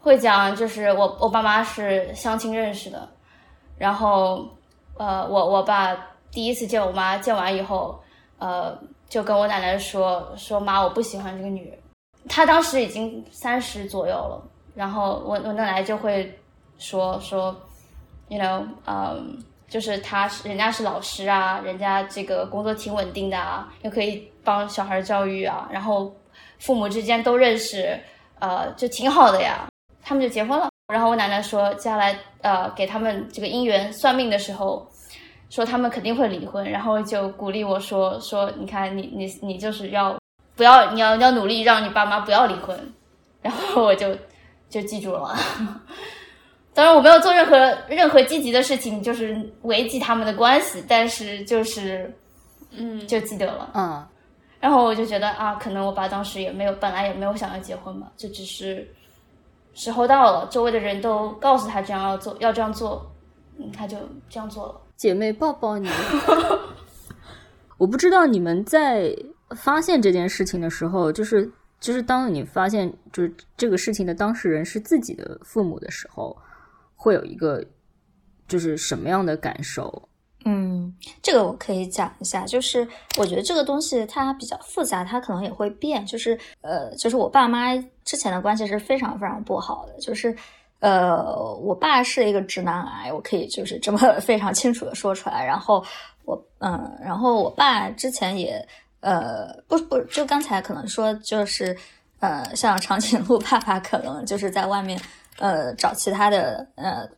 [0.00, 3.08] 会讲，就是我我爸妈是相亲认识的，
[3.78, 4.44] 然后
[4.98, 5.96] 呃，我我爸
[6.32, 7.96] 第一次见我妈，见完以后，
[8.38, 8.76] 呃，
[9.08, 11.78] 就跟我奶奶说说妈，我不喜欢这个女人。
[12.28, 14.42] 她当时已经三十左右了，
[14.74, 16.36] 然后我我奶奶就会
[16.78, 17.54] 说说
[18.28, 26.12] ，you know，嗯，就是她是人家是老师啊，人家这个工作挺稳定的啊，又可以帮小孩教育啊，然后
[26.58, 27.98] 父母之间都认识，
[28.40, 29.66] 呃，就挺好的呀。
[30.02, 30.68] 他们就结婚了。
[30.92, 34.86] 然后我奶奶说，接下来呃给他们这个姻缘算命的时候，
[35.48, 40.14] 说他们肯定会离婚，然后就鼓励我说说，你看你你你就是要
[40.54, 42.78] 不要你要你要努力让你爸妈不要离婚，
[43.40, 44.14] 然后我就
[44.74, 45.32] 就记住了。
[46.74, 47.56] 当然我没有做任何
[47.88, 52.12] 任何积极的事情，就是维系他们的关系，但是就是
[52.72, 53.70] 嗯，就记得了。
[53.74, 54.04] 嗯，
[54.58, 58.84] 然后我就觉得啊，可能我爸当时也没有，本来也没有想要结婚嘛，就只是
[59.74, 63.08] 时候到了，周围的人都告诉他这样要做，要这样做，
[63.56, 63.96] 嗯，他就
[64.28, 64.80] 这样做了。
[64.96, 65.88] 姐妹抱抱你。
[67.78, 69.14] 我不知道你们在
[69.56, 71.48] 发现这件事情的时候，就是
[71.84, 76.34] 就是当你发现就是这个事情的当事人是自己的父母的时候，
[76.96, 77.62] 会有一个
[78.48, 80.08] 就是什么样的感受？
[80.46, 86.06] 嗯，这个我可以讲一下，就是我觉得这个东西它比较复杂，它可能也会变。
[86.06, 90.34] 就是呃，就是我爸妈之前的关系是非常非常不好的，就是
[90.80, 95.44] 呃，我爸是一个直男癌，我可以就是这么 非常清楚的说出来。
[95.44, 95.84] 然后
[96.24, 98.66] 我嗯，然后我爸之前也
[99.04, 101.76] 呃，不不，就刚才可能说就是
[102.20, 105.00] 呃，像长颈鹿爸爸可能就是在外面
[105.38, 107.08] 呃找其他的呃。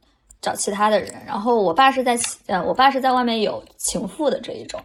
[0.42, 4.80] 找其他的人，然后我爸是在呃，我爸是在外面有情妇的这一种，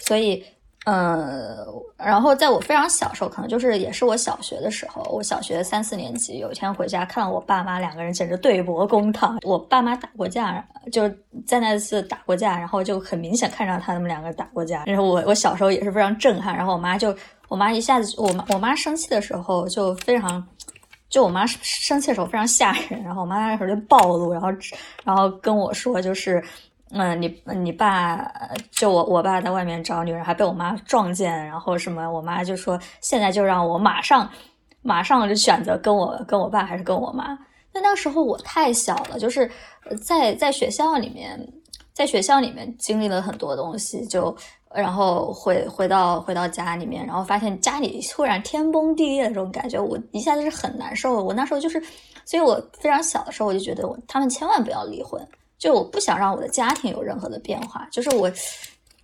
[0.00, 0.44] 所以
[0.86, 11.10] 呃，然后在我非常小时候，可能就是也是我小学的时候，我小学三四年级，有一天回家看到我爸妈两个人简直对簿公堂，我爸妈打过架，就
[11.44, 17.12] 在那次打过架，然后就很明显看到他们两个打过架，然后我我小时候也是非常震撼，然后我妈就
[17.48, 20.46] 我妈一下子我妈我妈生气的时候就非常。
[21.08, 24.48] 就我妈生气的时候非常吓人，然后我妈那时候就暴露，然后
[25.04, 26.42] 然后跟我说，就是
[26.90, 28.30] 嗯，你你爸
[28.70, 34.28] 就我我爸在外面找女人，还被我妈撞见，然后什么，我妈就说现在就让我马上
[34.82, 37.38] 马上就选择跟我跟我爸还是跟我妈。
[37.72, 39.50] 那那个时候我太小了，就是
[40.04, 41.38] 在在学校里面，
[41.92, 44.36] 在学校里面经历了很多东西，就。
[44.74, 51.24] 然后回回到回到家里面，然后发现家里突然天崩地裂的这种感觉，我一下子是很难受。
[51.24, 51.82] 我那时候就是，
[52.26, 55.26] 所以我非常小的时候我就觉得，我他们千万不要离婚，
[55.58, 57.86] 就我不想让我的家庭有任何的变化。
[57.90, 58.30] 就是我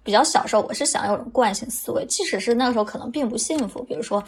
[0.02, 4.22] 比较小时候，我是想有种惯性思维，即使是那个时候可能并不幸福，比如说。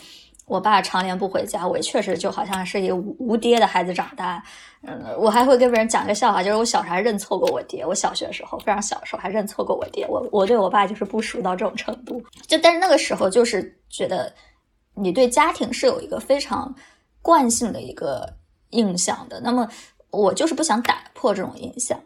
[0.47, 4.45] 我爸常年不回家，我也确实就好像是一个无爹的孩子长大。
[4.83, 7.83] 嗯，我还会跟别人讲一个笑话，就是我小时候还认错过我爹。
[7.83, 10.07] 我小学的时候非常小的时候还认错过我爹。
[10.07, 12.23] 我我对我爸就是不熟到这种程度。
[12.47, 14.31] 就但是那个时候就是觉得
[14.93, 16.75] 你对家庭是有一个非常
[17.23, 18.31] 惯性的一个
[18.69, 19.41] 印象的。
[19.41, 19.67] 那么
[20.11, 21.99] 我就是不想打破这种印象。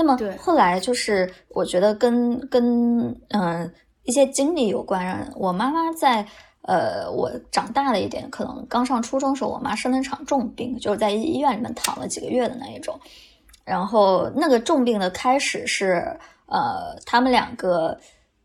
[0.00, 3.70] 那么后来就是我觉得跟跟嗯
[4.04, 5.30] 一些经历有关。
[5.36, 6.26] 我妈妈在。
[6.62, 13.00] 呃，我长大了一点，可能刚上初中时候，我妈生了一场重病，就是在医院里面躺了几个月的那一种。
[13.64, 16.04] 然后那个重病的开始是，
[16.46, 17.98] 呃，他们两个。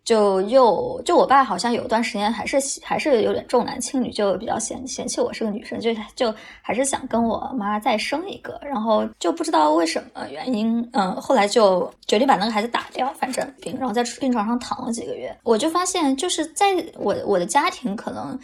[0.05, 15.35] 就又就我爸好像有段时间还是还是有点重男轻女，就比较嫌嫌弃我是个女生，就就还是想跟我妈再生一个，然后就不知道为什么原因，嗯，后来就决定把那个孩子打掉，反正病，然后在病床上躺了几个月。
[15.41, 16.67] 我就发现，就是在
[16.99, 18.39] 我我的家庭，可能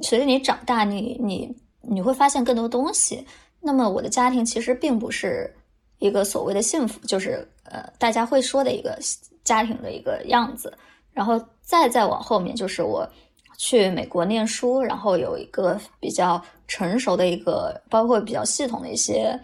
[0.00, 3.22] 随着你长大，你你你会发现更多东西。
[3.60, 5.54] 那么我的家庭其实并不是
[5.98, 8.98] 一个所谓的幸福，就是呃大家会说的一个
[9.44, 10.72] 家庭的一个样子。
[11.14, 13.08] 然后再再往后面，就是我
[13.56, 19.40] 去美国念书，然后有一个比较成熟的一个，包括比较系统的一些，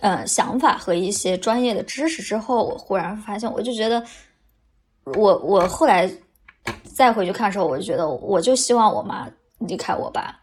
[0.00, 4.02] 呃，想法和一些专业的知识之后，我忽然发现，我就觉得，
[5.04, 6.10] 我我后来
[6.96, 10.34] 再回去看的时候，我就觉得，我就希望我妈离开我爸，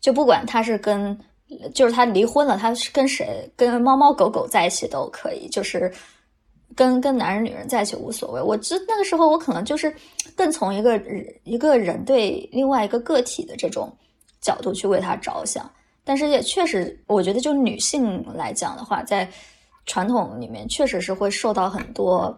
[0.00, 1.16] 就不管他是跟，
[1.74, 5.92] 就是他离婚了，他是跟谁，跟猫猫狗狗在一起都可以，就是。
[6.76, 9.94] 跟跟男人女人在一起无所谓，我知那个时候我可能就是
[10.34, 11.00] 更从一个
[11.44, 13.92] 一个人对另外一个个体的这种
[14.40, 15.70] 角度去为他着想，
[16.04, 19.28] 但是也确实，我觉得就女性来讲的话，在
[19.86, 22.36] 传统里面确实是会受到很多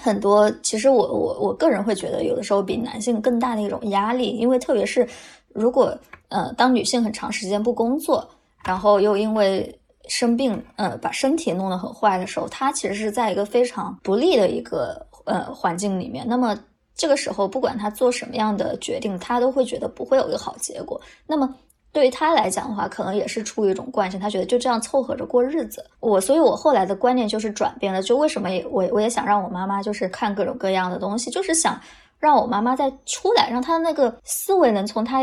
[0.00, 0.50] 很多。
[0.62, 5.08] 其实我我我个人会觉得，有的时候比男性更大的一种压力，因为特别是
[5.52, 5.98] 如果
[6.28, 8.28] 呃当女性很长时间不工作，
[8.64, 9.76] 然后又因为。
[10.08, 16.26] 生病，呃，把身体弄得很坏的时候，他其实是在一个非常不利的一个呃环境里面。
[16.28, 16.58] 那么
[16.94, 21.00] 这个时候，不管他做什么样的决定，他都会觉得不会有一个好结果。
[21.26, 21.54] 那么
[21.92, 25.84] 对于他来讲的话，可能也是出于一种惯性，他觉得就这样凑合着过日子。
[26.00, 28.02] 我，所以我后来的观念就是转变了。
[28.02, 31.80] 就为什么也我我也想让我妈妈就是看各种各样的东西，就是想
[32.18, 35.20] 让我妈妈再出来，让她的那个思维能从她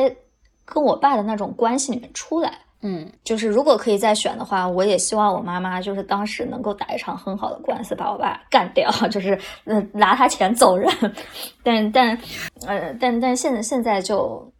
[0.66, 2.60] 跟我爸的那种关系里面出来。
[2.86, 10.92] 嗯，就是如果可以再选的话，我也希望我妈妈就是当时能够打一场很好的官司，把我爸干掉， 就是嗯拿他钱走人。
[11.64, 12.18] 但但
[12.68, 14.52] 呃但但现在现在就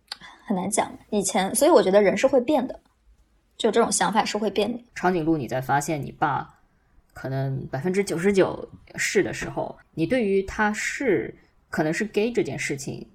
[0.48, 0.90] 很难讲。
[1.10, 2.80] 以前，所以我觉得人是会变的，
[3.58, 4.80] 就这种想法是会变的。
[4.96, 6.50] 长颈鹿，你在发现你爸
[7.14, 11.34] 可能百分之九十九是的时候，你对于他是
[11.70, 13.06] 可能是 gay 这件事情，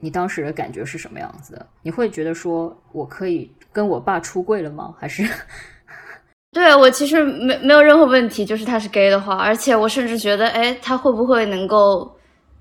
[0.00, 1.66] 你当时的感觉是什么样子的？
[1.82, 4.94] 你会觉得说我可以跟我爸出柜了吗？
[4.98, 5.28] 还是？
[6.50, 12.10] 对我其实没没有任何问题，就是他是 gay 的话，而且我甚至觉得，哎，他会不会能够，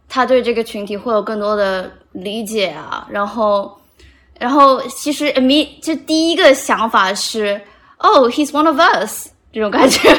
[0.10, 3.08] 他对这个群体会有更多的理解啊？
[3.10, 3.80] 然后，
[4.38, 7.60] 然后其实 me 就第一个想法是，
[8.00, 10.10] 哦，he's one of us 这种感觉，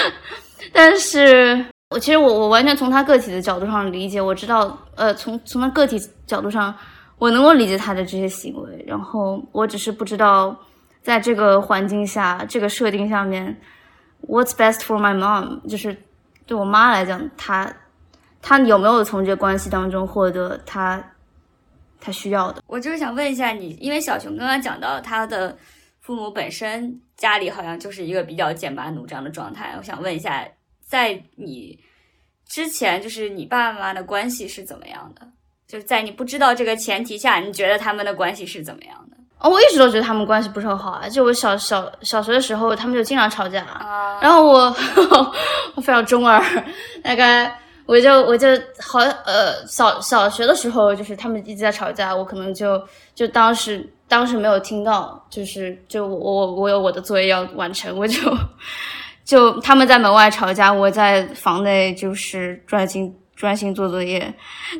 [0.72, 6.74] 但是我其实我我完全从他个体的角度上理解，我知道，呃，从从他个体角度上，
[7.18, 10.56] 我能够理解他的这些行为，然后我只是不知道。
[11.00, 13.58] 在这个环境下，这个设定下面
[14.26, 15.66] ，What's best for my mom？
[15.66, 15.96] 就是
[16.44, 17.72] 对我妈来讲，她
[18.42, 21.02] 她有没有从这个关系当中获得她
[21.98, 22.62] 她需要的？
[22.66, 25.56] 我就是想问一下你，因为小熊刚刚讲到他的
[26.00, 30.46] 父母本身家里好像就是一个比较剑拔弩张的状态，我想问一下，
[30.88, 31.78] 在你
[32.48, 35.28] 之前，就是你爸爸妈妈的关系是怎么样的？
[35.66, 39.16] 就是在你不知道这个前提下，你觉得他们的关系是怎么样的？
[39.38, 41.06] 哦，我一直都觉得他们关系不是很好啊。
[41.06, 43.64] 就我小小小学的时候，他们就经常吵架。
[44.20, 44.74] 然后我
[45.76, 46.42] 我非常中二，
[47.04, 48.48] 大概我就我就
[48.80, 52.82] 好呃小小学的时候，就是他们一直在吵架，我可能就
[53.14, 58.18] 就当时当时没有听到，就是就我我我有我的作业要完成，我就
[59.28, 64.32] 就他们在门外吵架，我在房内就是专心专心做作业。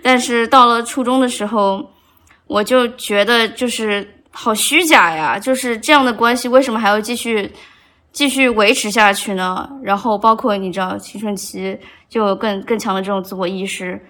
[0.02, 1.84] 但是到了初中的时候，
[2.46, 4.14] 我就觉得就是。
[4.30, 5.36] 好虚假呀！
[5.36, 7.50] 就是这样的关系，为什么还要继续
[8.12, 9.68] 继续维持下去呢？
[9.82, 11.76] 然后包括你知道，青春期
[12.08, 14.00] 就更更强的这种自我意识。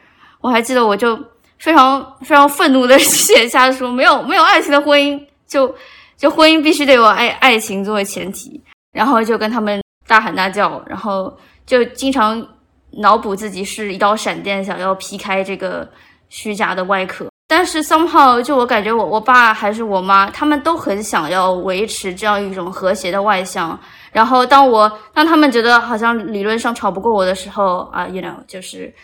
[0.42, 1.16] 我还记得，我就
[1.59, 5.74] 非常非常愤怒的写下说：没有没有爱情的婚姻，就
[6.14, 8.61] 就婚姻必须得有爱爱情作为前提。
[8.92, 12.44] 然后就跟他们大喊大叫，然后就经常
[12.90, 15.88] 脑补自己是一道闪电，想要劈开这个
[16.29, 17.29] 虚假的外壳。
[17.47, 23.79] 但是 somehow 就我感觉我我爸还是我妈，他们都很想要维持这样一种和谐的外向。
[24.12, 28.94] 然后当我当他们觉得好像理论上吵不过我的时候啊，you know，就是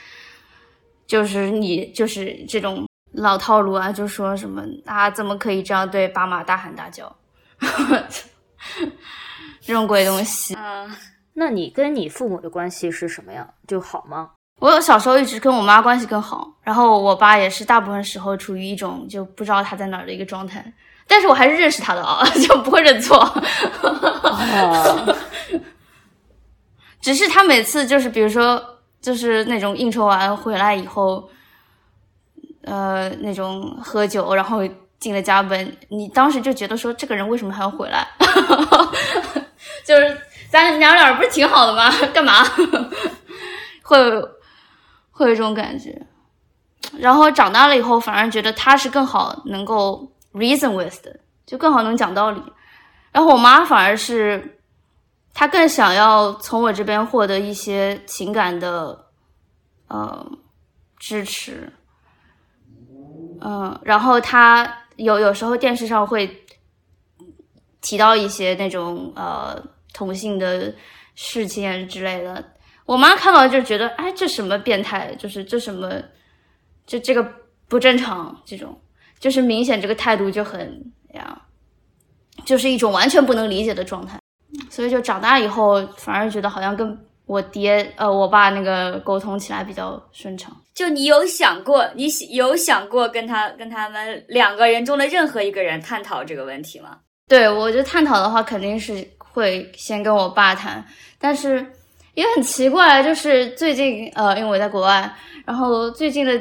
[1.07, 7.14] 就是你就是这种老套路啊，就说什么啊，怎么可以这样对爸妈大喊大叫？
[9.64, 10.55] 这种鬼东西。
[10.55, 10.90] 嗯，
[11.33, 13.48] 那你跟你父母的关系是什么样？
[13.66, 14.31] 就好吗？
[14.61, 20.64] 我有小时候一直跟我妈关系更好，然后我爸也是大部分时候处于一种就不知道他在哪儿的一个状态，
[21.09, 23.20] 但是我还是认识他的啊， 就不会认错。
[27.00, 28.62] 只是他每次就是比如说
[29.03, 31.29] 就是那种应酬完回来以后，
[32.62, 34.61] 呃，那种喝酒，然后
[34.98, 38.07] 进了家门，你当时就觉得说这个人为什么还要回来？
[39.85, 40.20] 就是
[40.51, 41.90] 咱娘俩不是挺好的吗？
[42.12, 42.42] 干嘛
[43.83, 43.99] 会？
[45.16, 45.97] 会有这种感觉，
[46.99, 52.42] 然后长大了以后，反而觉得他是更好能够 reason with 的，就更好能讲道理。
[53.12, 54.59] 然后我妈反而是，
[55.33, 59.07] 她更想要从我这边获得一些情感的，
[59.87, 60.29] 呃，
[60.99, 61.73] 支持。
[63.40, 66.43] 嗯，然后她有有时候电视上会
[67.85, 70.75] 提到一些那种呃同性的
[71.14, 72.42] 事件之类的。
[72.87, 75.14] 我妈看到就觉得，哎，这什么变态？
[75.16, 76.03] 就是这什么，
[76.87, 77.25] 就这个
[77.68, 78.79] 不正常，这种
[79.18, 81.42] 就是明显这个态度就很呀，
[82.44, 84.18] 就是一种完全不能理解的状态。
[84.70, 90.55] 所以就长大以后，反而觉得好像跟我爹呃我爸那个沟通起来比较顺畅。
[90.75, 96.99] 就你有想过，你有想过跟他跟他们两个人中的任何一个人探讨这个问题吗？
[97.29, 100.85] 对，我觉得探讨的话，肯定是会先跟我爸谈，
[101.19, 101.67] 但是。
[102.15, 105.13] 也很奇怪，就是最近呃，因为我在国外，
[105.45, 106.41] 然后最近的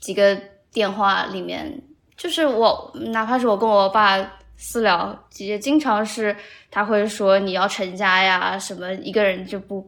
[0.00, 0.34] 几个
[0.72, 1.78] 电话里面，
[2.16, 4.16] 就是我哪怕是我跟我爸
[4.56, 6.34] 私聊，也经常是
[6.70, 9.86] 他会说你要成家呀，什么一个人就不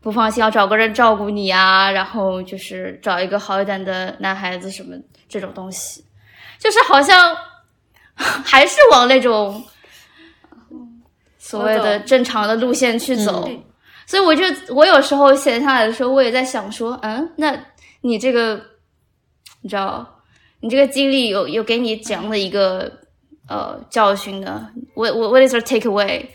[0.00, 4.96] 不放心，要找个人照顾你啊，然后就是找一个好一点的男孩子什么
[5.28, 6.04] 这种东西，
[6.58, 7.36] 就是好像
[8.44, 9.64] 还是往那种
[11.38, 13.48] 所谓的正常的路线去走。
[14.06, 14.44] 所以我就
[14.74, 17.56] 我有时候闲下来的时候，我也在想说，嗯，那
[18.00, 18.60] 你这个，
[19.62, 20.20] 你知道，
[20.60, 22.92] 你这个经历有有给你怎样的一个
[23.48, 24.68] 呃教训呢？
[24.94, 26.26] 我我 What is your take away？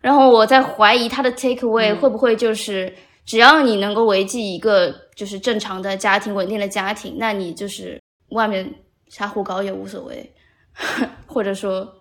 [0.00, 2.94] 然后我在怀疑他的 take away 会不会就是
[3.26, 8.72] 只要你能够维系一个就是正常的家庭、稳定的家庭，那你就是外面
[9.08, 10.32] 瞎胡搞也无所谓，
[11.26, 12.00] 或者说。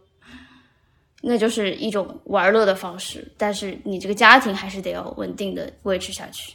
[1.25, 6.53] 那就是一种玩乐的方式，但是你这个家庭还是得要稳定的维持下去，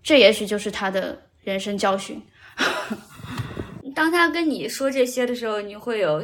[0.00, 2.22] 这也许就是他的人生教训。
[3.92, 6.22] 当他跟你说这些的时候，你会有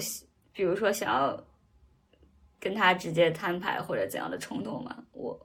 [0.53, 1.45] 比如说想要
[2.61, 4.97] 跟他直接摊牌或者怎样的冲动吗？
[5.11, 5.37] 我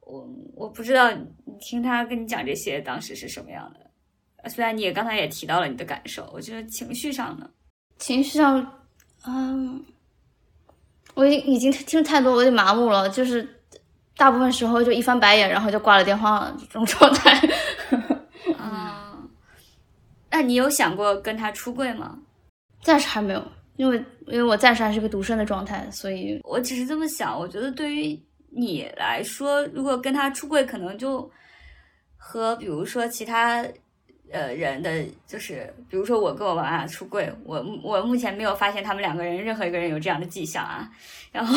[0.00, 1.26] 我我不知道你
[1.60, 4.48] 听他跟你讲这些当时是什么样的。
[4.48, 7.50] 虽然你也刚才也提到了你的感受，我觉得情绪上呢，
[7.98, 8.80] 情绪上，
[9.26, 9.84] 嗯，
[11.14, 13.08] 我已经已经听太多，我有点麻木了。
[13.10, 13.46] 就是
[14.16, 17.32] 大部分时候就一翻白眼，然后就挂了电话这种状态。
[18.56, 19.18] 啊，
[20.30, 22.18] 那你有想过跟他出柜吗？
[22.82, 23.44] 暂时还没有，
[23.76, 23.96] 因为
[24.28, 27.36] 因为我暂时还是个独身的状态，所以我只是这么想。
[27.36, 28.18] 我觉得对于
[28.50, 31.28] 你来说，如果跟他出柜，可能就
[32.16, 33.66] 和比如说其他。
[34.30, 40.88] 呃，人的就是，比如说我跟我爸爸出柜，我我目前没有发现他们两个人任何一个人有这样的迹象啊。
[41.30, 41.54] 然后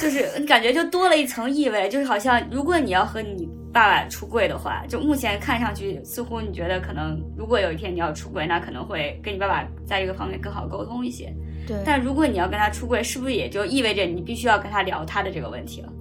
[0.00, 11.32] 就是 感觉就多了一层意味，就是好像如果你要和你爸爸出柜的话，就目前看上去似乎你觉得可能，如果有一天你要出柜，那可能会跟你爸爸在这个方面更好沟通一些。
[11.66, 11.76] 对。
[11.84, 15.92] 但如果你要跟他出柜，是不是也就意味着你必须要跟他聊他的这个问题了？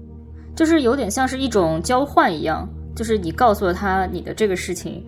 [0.56, 5.06] 就是有点像是一种交换一样，就是你告诉了他你的这个事情。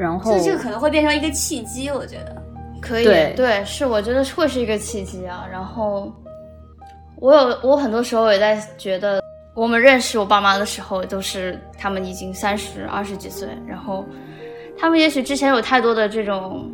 [0.00, 2.42] 然后，这个可能会变成一个契机，我觉得
[2.80, 3.04] 可以。
[3.04, 5.46] 对，是我觉得会是一个契机啊。
[5.52, 6.10] 然后，
[7.16, 9.22] 我有我很多时候也在觉得，
[9.54, 14.02] 我们认识我爸妈的时候，都是他们已经三十二十几岁，然后
[14.78, 16.72] 他们也许之前有太多的这种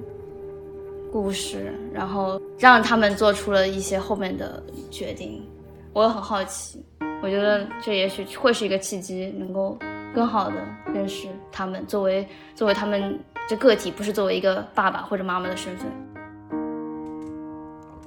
[1.13, 5.45] 故事，然后让他们做出了一些后面的决定。
[5.93, 6.81] 我也很好奇，
[7.25, 9.77] 我觉得这也许会是一个契机，能够。
[10.14, 10.56] 更好的
[10.94, 15.88] 认识他们，作为作为他们这个体，不是作为一个爸爸或者妈妈的身份。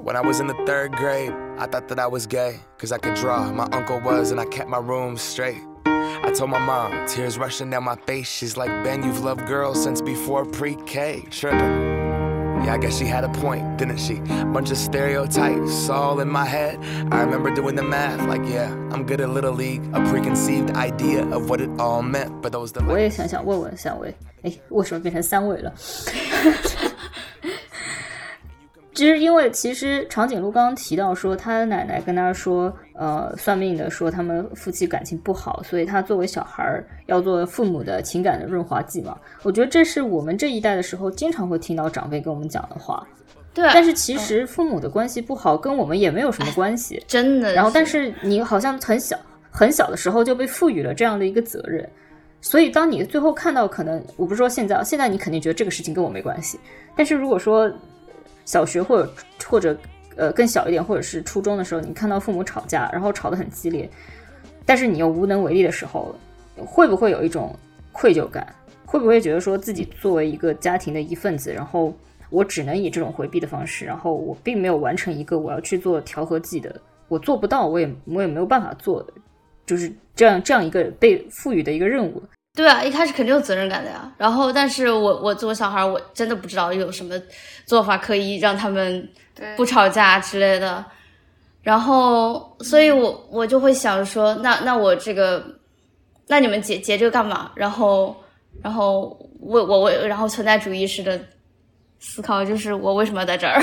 [0.04, 2.98] When I was in the third grade, I thought that I was gay, cause I
[2.98, 3.50] could draw.
[3.50, 5.62] My uncle was, and I kept my room straight.
[5.86, 8.28] I told my mom, tears rushing down my face.
[8.28, 11.22] She's like, Ben, you've loved girls since before pre K.
[11.30, 11.87] Tripping.
[12.68, 14.20] Yeah, I guess she had a point, didn't she?
[14.52, 16.78] Bunch of stereotypes all in my head.
[17.10, 19.82] I remember doing the math, like, yeah, I'm good at Little League.
[19.92, 22.82] A preconceived idea of what it all meant, but those the.
[22.88, 25.72] 我也想想问问三位，哎，为什么变成三位了？
[28.99, 39.17] 其实，因为其实长颈鹿刚刚提到说，他奶奶跟他说，呃，算命的说他们夫妻感情不好，所以他作为小孩儿要做父母的情感的润滑剂嘛。
[39.43, 43.07] 我觉得这是我们这一代的时候经常会听到长辈跟我们讲的话。
[43.53, 47.53] 对，但是其实父母的关系不好跟我们也没有什么关系，真的。
[47.53, 49.17] 然后，但是你好像很小
[49.49, 51.89] 很小的时候就被赋予了这样的一个责任，
[52.41, 56.59] 所以当你最后看到，可能我不是说现在，现在你肯定觉得这个事情跟我没关系，
[56.97, 57.71] 但是如果说。
[58.49, 59.13] 小学或者
[59.45, 59.77] 或者
[60.15, 63.87] 呃更小一点，或者是初中的时候，你看到父母吵架，然后吵得很激烈，
[64.65, 66.15] 但是你又无能为力的时候，
[66.55, 67.55] 会不会有一种
[67.91, 68.55] 愧疚感？
[68.87, 71.93] 会不会觉得说自己作为一个家庭的一份子，然后
[72.31, 76.75] 我只能以这种回避的方式，然后我并没有完成一个我要去做调和剂的，
[77.07, 79.05] 我做不到，我也我也没有办法做，
[79.67, 82.23] 就是这样这样一个被赋予的一个任务。
[82.55, 84.11] 对啊，一开始肯定有责任感的呀。
[84.17, 87.15] 然后，但是我我作为小孩，我真的不知道有什么
[87.65, 89.07] 做法可以让他们
[89.55, 90.83] 不吵架之类的。
[91.61, 95.45] 然后，所以我我就会想说，那那我这个，
[96.27, 97.51] 那你们结结这个干嘛？
[97.55, 98.15] 然后，
[98.61, 101.19] 然后我我我，然后存在主义式的
[101.99, 103.61] 思考就是我为什么要在这儿？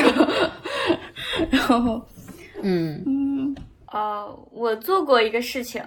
[1.51, 2.01] 然后，
[2.63, 3.57] 嗯嗯，
[3.93, 5.83] 呃，我做过一个事情，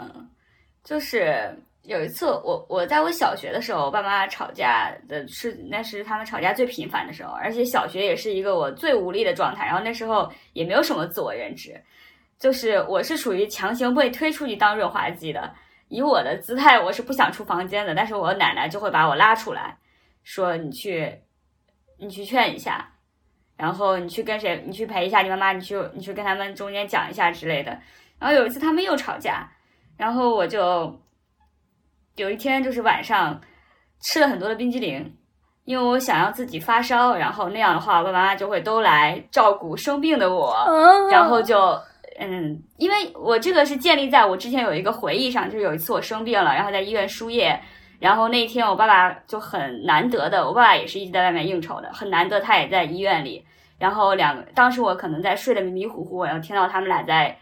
[0.84, 1.58] 就是。
[1.84, 9.66] 有一次，我我在我小学的时候，我爸妈吵架的是那是他们吵架最频繁的时候，而且小学也是一个我最无力的状态。
[9.66, 11.82] 然后那时候也没有什么自我认知，
[12.38, 15.52] 就是我是属于强行被推出去当润滑剂的。
[15.88, 19.76] 以我的姿态，我是不想出房间的，但是我奶奶就会把我拉出来，
[20.24, 21.12] 说你去，
[21.98, 22.88] 你去劝一下，
[23.58, 27.72] 然后你去跟谁，你去陪一下你妈妈，你去你去跟他们中间讲一下之类的。
[28.20, 29.50] 然后有一次他们又吵架，
[29.98, 31.02] 然后我就。
[32.20, 33.40] 有一天就是晚上，
[34.02, 35.16] 吃了很多的冰激凌，
[35.64, 40.54] 因为我想要自己发烧，然后那样的话，我爸爸妈妈就会都来照顾生病的我，
[41.10, 41.80] 然后就
[42.20, 47.58] 嗯，因为我这个是建立在我之前有一个回忆上，就是有一次我生病了，然后在医院输液，
[48.00, 53.46] 然后那一天我爸爸就很难得的，我爸爸也是一直在外面应酬的，很难得他也在医院里，
[53.78, 57.38] 然后两个当时我可能在睡得迷迷糊糊，然后听到他们俩在。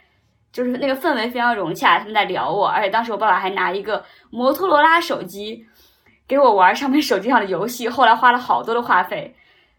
[0.57, 5.63] 就是那个氛围非常融洽，他们在聊我，而且当时我爸爸还拿一个摩托罗拉手机
[6.27, 9.35] 给我玩上面手机上的游戏，后来花了好多的话费。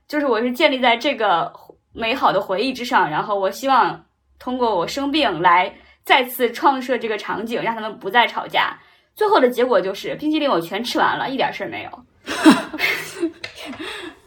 [0.06, 1.52] 就是我是建立在这个
[1.92, 4.04] 美好的回忆之上，然后我希望
[4.38, 5.74] 通过我生病来
[6.04, 8.78] 再次创设这个场景，让他们不再吵架。
[9.16, 11.90] 最后的结果就是冰淇淋我全吃完了，一点事儿没有。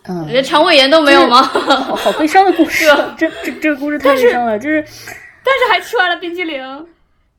[0.04, 1.44] 嗯，连肠胃炎都没有吗？
[1.44, 2.86] 好好悲伤的故事，
[3.18, 4.84] 这这这个故事太悲伤了，就是
[5.52, 6.64] 但是还吃完了冰淇淋。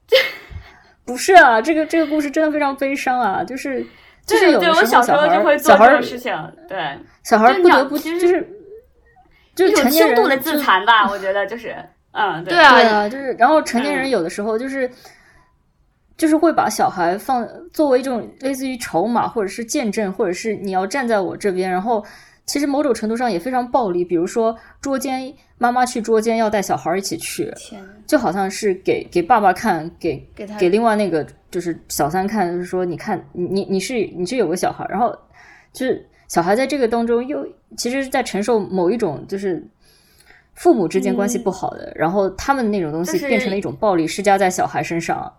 [1.04, 1.60] 不是啊？
[1.60, 3.42] 这个这个故事真的非常悲伤啊！
[3.42, 3.84] 就是
[4.26, 8.46] 就是有对，的我小时候候就会小孩儿做这种事情，对，小孩不得不就是
[9.54, 11.74] 就是一种成年轻度的自残吧，我觉得就是，
[12.12, 14.90] 嗯，对啊对啊，就是然后成年人嗯有的时候就是。
[16.14, 21.68] 就是会把小孩放作为一种类似于筹码，或者是见证，或者是你要站在我这边。
[21.68, 22.04] 然后
[22.44, 27.52] 其实某种程度上也非常暴力，比如说捉奸，妈妈去捉奸要带小孩一起去，
[28.06, 35.16] 就好像是给给爸爸看，给给他给另外那个就是小三看，就是说你看你你你是你是有个小孩，然后
[35.72, 39.64] 就是小孩在这个当中又其实是在承受某一种就是
[40.54, 45.32] 父母之间关系不好的，然后他们那种东西变成了一种暴力施加在小孩身上。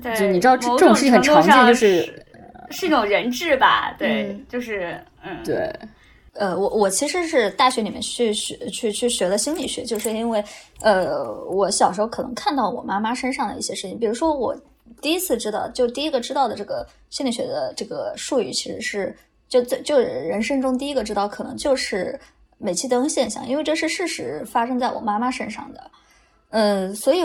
[0.00, 2.24] 对，就你知道这某这种事情很常见就是是
[2.70, 5.70] 是一种人质吧，对，嗯就是嗯，对，
[6.34, 10.42] 呃，我我其实是大学里面去学去去学了心理学，就是因为
[10.80, 14.56] 呃，我小时候可能看到我妈妈身上的一些事情，比如说我
[15.00, 19.16] 第一次知道，就第一个知道的这个心理学的这个术语，其实是
[19.48, 22.18] 就就就人生中第一个知道，可能就是
[22.58, 25.90] 煤气灯现象，因为这是事实发生在我妈妈身上的。
[26.50, 27.20] 嗯，所以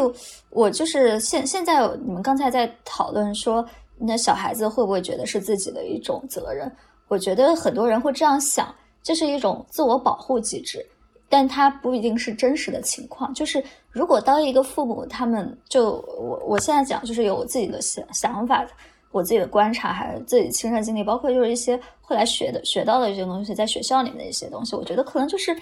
[0.50, 3.64] 我就是现现在你们刚才在讨论说，
[3.98, 6.72] 那小孩子会不会觉得是自己的一种责任？
[7.08, 8.74] 我觉得很多人会这样想，
[9.06, 10.84] 这是一种自我保护机制，
[11.30, 13.32] 但它不一定是真实的情况。
[13.36, 18.66] 就是如果当一个父母，他们就我我现在讲，就是有我自己的想想法，
[19.12, 25.56] 我自己的观察，还有自己亲身经历，包括就是一些后来学的学到的一些东西，在学校里面的一些东西，我觉得可能就是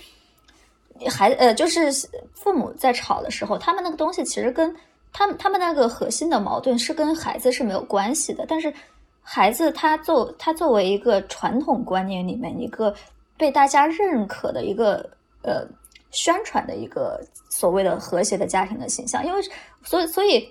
[1.09, 1.91] 孩子呃，就是
[2.33, 4.73] 父母在吵的时候，他们那个东西其实跟
[5.11, 8.73] 他们他们那个核心的矛盾是跟孩子是没有关系的，但是
[9.21, 12.93] 孩子他作他作为一个传统观念里面一个
[13.37, 15.09] 被大家认可的一个
[15.41, 15.67] 呃
[16.11, 19.41] 宣传的一个所谓的和谐的家庭的形象，因为
[19.83, 20.47] 所以所以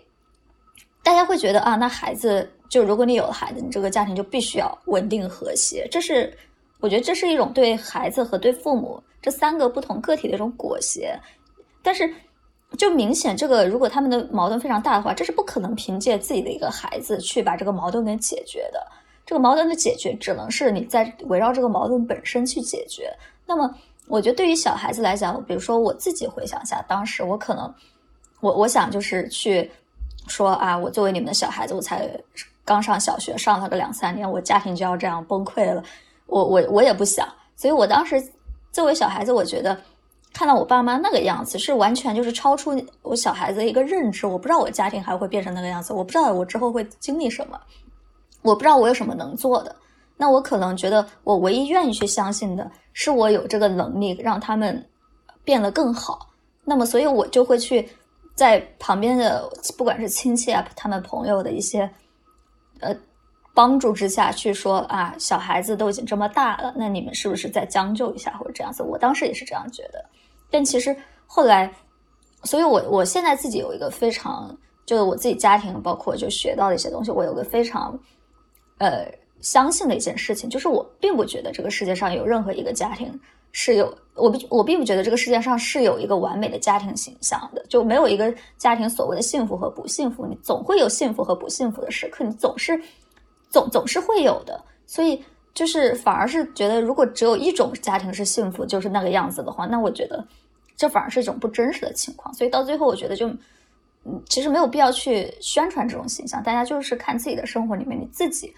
[1.03, 6.33] 大家会觉得啊，那孩子就如果你有了孩子，你这个家庭就必须要稳定和谐，这是
[6.80, 11.18] 我觉得这是一种对孩子和对父母这三个不同个体的一种裹挟，
[11.83, 12.12] 但是。
[12.78, 18.83] 就明显，这个如果他们的矛盾非常大的话，这是不可能凭借自己的一个孩子去把这个矛盾给解决的。
[19.24, 23.10] 这个矛盾的解决，只能是你在围绕这个矛盾本身去解决。
[23.46, 23.72] 那么，
[24.08, 27.72] 我觉得对于小孩子来讲，比如说我自己回想一下，当时我可能，
[28.40, 29.70] 我我想就是去
[30.28, 32.08] 说啊，我作为你们的小孩子，我才
[32.64, 35.82] 刚上小学，上了个两三年，我家庭就要这样崩溃了，
[36.26, 37.28] 我我我也不想。
[37.56, 38.22] 所以我当时
[38.72, 39.78] 作为小孩子，我觉得。
[40.34, 44.26] 看到我爸妈那个样子，是完全就是超出我小孩子的一个认知。
[44.26, 47.60] 我不知道我家庭还会变成那个样子，我不知道我之后会经历什么，
[48.43, 49.74] 我不知道我有什么能做的。
[50.16, 54.88] 那我可能觉得，我唯一愿意去相信的是，我有这个能力让他们
[55.43, 56.28] 变得更好。
[56.64, 57.88] 那么，所以我就会去
[58.34, 61.90] 在旁边的，不管是亲戚啊，他们朋友的一些
[62.78, 62.95] 呃
[63.53, 68.84] 帮助之下去说啊，小孩子都已经这么大了，那你们是不是再将就一下或者这样子？
[68.84, 70.05] 我当时也是这样觉得。
[70.51, 70.95] 但其实
[71.26, 71.72] 后来，
[72.45, 77.99] 所以我我现在自己有一个非常，就是我自己家庭，包括就学到的一些东西，我有个非常，
[78.83, 79.07] 呃，
[79.41, 83.18] 相信的一件事情，就是我并不觉得这个世界上有任何一个家庭
[83.53, 92.80] 是有，我不我并不觉得这个世界上是有一个完美的家庭形象的，就没有一个家庭所谓的幸福和不幸福，你总会有幸福和不幸福的时刻，你总是
[93.51, 95.22] 总总是会有的，所以。
[95.55, 100.26] 就是反而是觉得，如果只有一种家庭是幸福，就是那个样子的话，那我觉得
[100.78, 102.33] 这反而是一种不真实的情况。
[102.33, 103.28] 所以到最后，我觉得就，
[104.07, 106.43] 嗯，其实没有必要去宣传这种形象。
[106.43, 108.51] 大家就是看自己的生活里面，你自己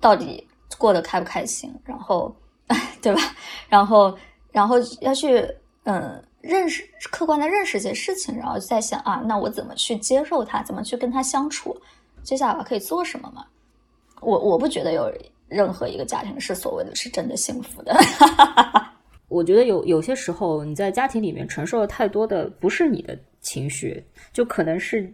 [0.00, 0.46] 到底
[0.76, 2.34] 过得开不开心，然后，
[3.02, 3.20] 对吧？
[3.68, 4.16] 然后，
[4.50, 5.46] 然后要去
[5.84, 11.76] 嗯认识客观的认识一些事情，然后再想啊，那我怎么去接受他，怎么去跟他相处？
[12.22, 13.44] 接下来可以做什么嘛？
[14.20, 15.12] 我我不觉得有。
[15.50, 17.96] 任何一个家庭是所谓的是真的幸福的。
[19.28, 25.10] 我觉得有有些时候你在家庭里面承受了太多的不是你的情绪，就可能是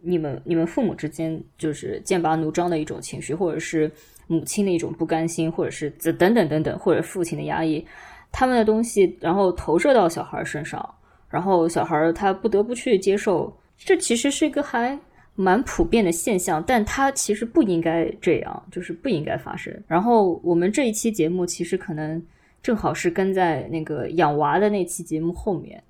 [0.00, 3.88] 你们你们父母之间就是剑拔弩张的一种情绪，或者是
[4.26, 7.84] 母亲的一种不甘心，或者是等等等等，或者父亲的压抑，
[8.30, 10.94] 他们的东西然后投射到小孩身上，
[11.28, 14.98] 然后小孩他不得不去接受，这其实是一个还。
[15.38, 19.70] 蛮普遍的现象，但它其实不应该这样，就是不应该发生。
[19.86, 22.24] 然后我们这一期节目其实可能
[22.62, 25.84] 正好是跟在那个养娃的那期节目后面，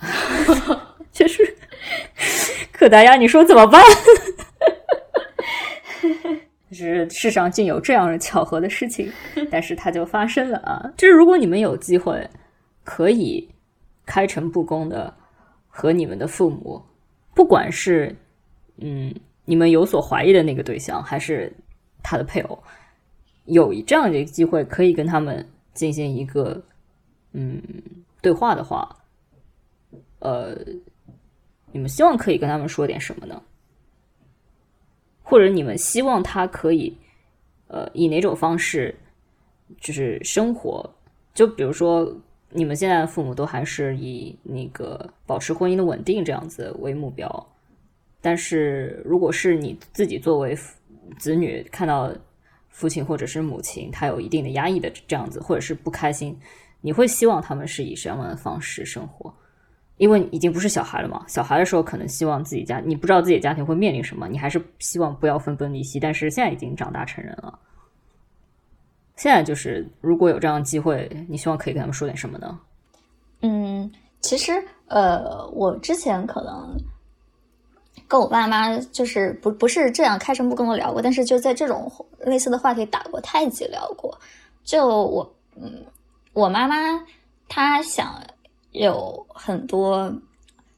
[1.12, 1.54] 就是
[2.72, 3.84] 可达鸭，你说怎么办？
[6.76, 9.10] 是世上竟有这样的巧合的事情，
[9.50, 10.92] 但是它就发生了啊！
[10.96, 12.28] 就是如果你们有机会
[12.84, 13.48] 可以
[14.06, 15.12] 开诚布公的
[15.68, 16.80] 和你们的父母，
[17.34, 18.14] 不管是
[18.78, 19.14] 嗯
[19.44, 21.52] 你们有所怀疑的那个对象，还是
[22.02, 22.62] 他的配偶，
[23.46, 25.44] 有这样的一个机会可以跟他们
[25.74, 26.62] 进行一个
[27.32, 27.62] 嗯
[28.22, 28.88] 对话的话，
[30.20, 30.56] 呃，
[31.72, 33.42] 你们希望可以跟他们说点什么呢？
[35.30, 36.92] 或者你们希望他可以，
[37.68, 38.92] 呃，以哪种方式，
[39.80, 40.84] 就是生活？
[41.32, 42.12] 就比如说，
[42.48, 47.46] 你们现在的父母都还是以那个保持婚姻的稳定这样子为目标。
[48.20, 50.58] 但是，如果是你自己作为
[51.16, 52.12] 子女，看到
[52.68, 56.36] 父亲或者是母亲他有一定的压抑的这样子，或者是不开心，
[56.80, 59.32] 你会希望他们是以什么样的方式生活？
[60.00, 66.00] 因为已经不是小孩了嘛，小孩的时候可能希望自己家，你不知道自己家庭会面临什么，你还是希望不要分崩离析。
[66.00, 67.58] 但是现在已经长大成人了，
[69.14, 72.58] 现在就是如果有这样的机会，你希望可以跟他们说点什么呢？
[73.42, 73.92] 嗯，
[74.22, 74.52] 其实
[74.86, 76.74] 呃，我之前可能
[78.08, 84.18] 跟我爸妈就是不不是这样开诚布公的聊过，但是就在这种类似的话题打过太极聊过。
[84.64, 85.84] 就我嗯，
[86.32, 86.76] 我妈妈
[87.50, 88.18] 她想。
[88.72, 90.12] 有很多，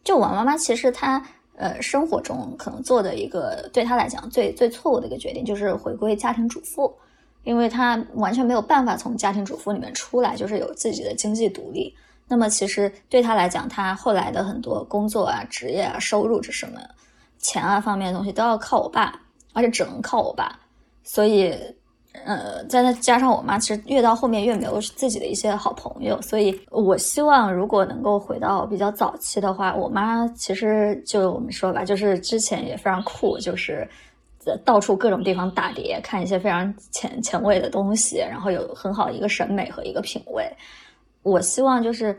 [0.03, 1.23] 就我妈妈其实她
[1.57, 6.93] 呃生活中可能做的一个对她来讲最最错误的一个决定就是回归家庭主妇，
[7.45, 11.95] 因为她完全没有办法从家庭主妇里面出来，就是有自己的经济独立。
[12.29, 16.81] 那么其实对她来讲，她后来的很多工作啊、职业啊、收入这什么
[17.39, 19.21] 钱啊方面的东西都要靠我爸，
[19.53, 20.59] 而且只能靠我爸，
[21.05, 21.55] 所以。
[22.13, 33.89] 呃，再加上我妈，其实越到后面越没有自己的一些好朋友，所以我希望如果能够回到比较早期的话，我妈其实就我们说吧，就是之前也非常酷，就是
[34.63, 40.45] 到处各种地方打碟，看一些非常前前卫的东西，然后有很好的一个审美和一个品味。
[41.23, 42.17] 我希望就是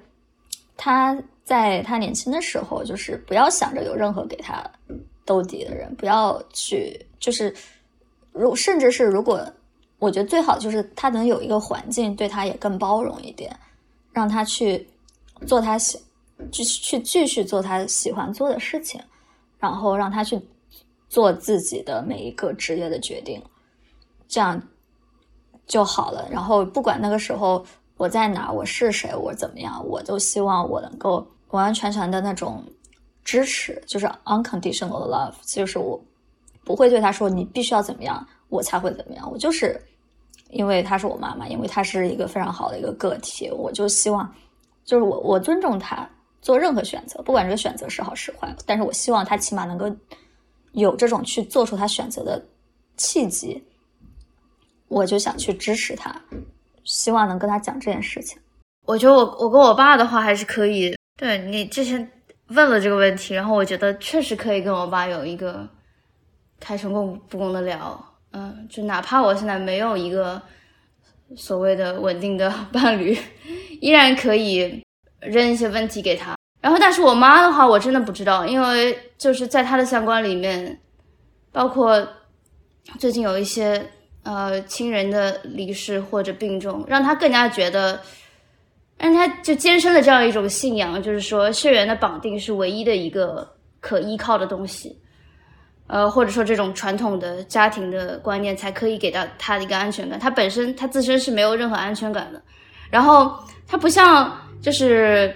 [0.75, 4.63] 她在她年轻的时候，就是不要想着有任何给她
[5.23, 7.55] 兜底的人，不要去就是
[8.31, 9.39] 如甚至是如果。
[10.03, 13.57] 我觉得最好就是他能有一个环境对他也更包容一点，
[14.11, 14.85] 让他去
[15.47, 15.97] 做他喜，
[16.51, 18.99] 去去继续做他喜欢做的事情，
[19.57, 20.37] 然后让他去
[21.07, 23.41] 做自己的每一个职业的决定，
[24.27, 24.61] 这样
[25.67, 26.27] 就好了。
[26.29, 32.61] 然后不管那个时候我在哪，我是谁，我怎么样，我都希望我能够完完全全的那种
[33.23, 35.97] 支持，就是 unconditional love，就是我
[36.65, 39.81] 不会对他说你必须要怎么样，我才会怎么样，我就是。
[40.53, 44.31] 因为她是我妈妈，因为她是一个非常好的一个个体，我就希望，
[44.85, 46.09] 就是我我尊重她
[46.41, 49.93] 做任何选择，不管这个选择是好是坏，但是我希望她起码能够
[50.73, 52.43] 有这种去做出她选择的
[52.97, 53.63] 契机，
[54.87, 56.15] 我就想去支持她，
[56.83, 58.39] 希望能跟她讲这件事情。
[58.85, 62.11] 我觉得我我跟我爸的话还是可以，对你之前
[62.49, 65.67] 问了这个问题，然后我觉得确实可以跟我爸有一个
[66.59, 66.91] 开诚
[67.29, 68.12] 布公的聊。
[68.33, 70.41] 嗯，就哪怕我现在没有一个
[71.35, 73.17] 所谓的稳定的 伴侣，
[73.79, 74.83] 依然可以
[75.19, 76.35] 扔一些问题给他。
[76.59, 80.79] 然后，但是我妈的话，我真的不知道，因为就是在她的三观里面，
[81.51, 82.07] 包括
[82.97, 83.85] 最近有一些
[84.23, 87.99] 呃亲人的离世或者病重，让她更加觉得，
[88.97, 93.47] 让她就坚深的这样一种信仰，就是说血缘的绑定是唯一的一个
[93.79, 94.97] 可依靠的东西。
[95.87, 100.17] 呃，或者说这种传统的家庭的观念才可以给到他的一个安全感。
[100.19, 102.41] 他本身他自身是没有任何安全感的。
[102.89, 104.31] 然后他不像
[104.61, 105.35] 就是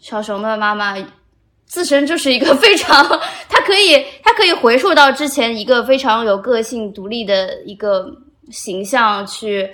[0.00, 0.96] 小熊的妈妈，
[1.64, 3.04] 自身就是一个非常，
[3.48, 8.06] 他可以他可以回溯到之前一个非常有个性、独立的一个
[8.50, 9.68] 形象去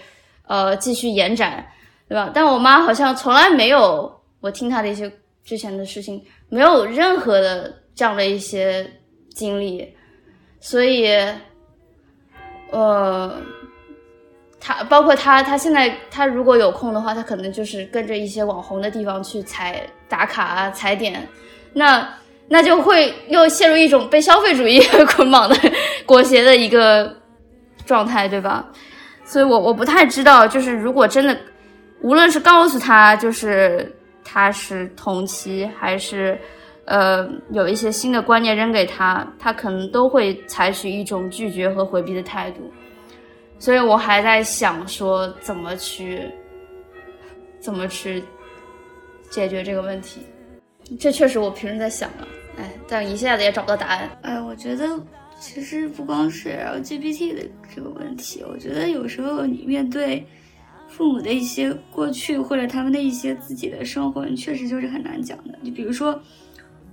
[0.46, 1.66] 呃继续延展，
[2.08, 2.30] 对吧？
[2.32, 5.10] 但我妈好像从来没有，我听她的一些
[5.42, 8.88] 之前的事情，没有任何的这样的一些
[9.34, 9.92] 经历。
[10.64, 11.08] 所以，
[12.70, 13.36] 呃，
[14.60, 21.26] 他包括他，他现在他如果有空的话，他可能就是跟着一些网红的地方去踩打卡啊、踩点，
[21.72, 22.08] 那
[22.48, 24.80] 那就会又陷入一种被消费主义
[25.16, 25.56] 捆绑的
[26.06, 27.12] 裹挟的一个
[27.84, 28.64] 状态，对吧？
[29.24, 31.36] 所以我我不太知道，就是如果真的，
[32.02, 33.92] 无论是告诉他就是
[34.22, 36.38] 他是同期还是。
[36.84, 42.70] 呃，有一些新的观念扔给他，他可能都会采取一种拒绝和回避的态度，
[43.58, 46.22] 所以我还在想说怎么去，
[47.60, 48.22] 怎么去
[49.30, 50.20] 解决这个问题。
[50.98, 52.26] 这确实我平时在想的，
[52.58, 54.10] 哎，但一下子也找不到答案。
[54.22, 55.00] 哎，我觉得
[55.38, 57.42] 其实不光是 LGBT 的
[57.74, 60.26] 这个问题，我觉得有时候你面对
[60.88, 65.56] 父母的一些过去或者他们的一些自己的生活，你确实就是很难讲的。
[65.64, 66.20] 就比如说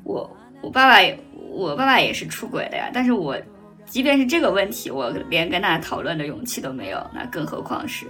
[0.04, 0.30] 我，
[0.62, 1.18] 我爸爸也，
[1.52, 2.90] 我爸爸也是出轨的呀。
[2.94, 3.38] 但是我
[3.86, 8.06] 即便是这个问题，我连跟他讨论的勇气都没有，那更何况是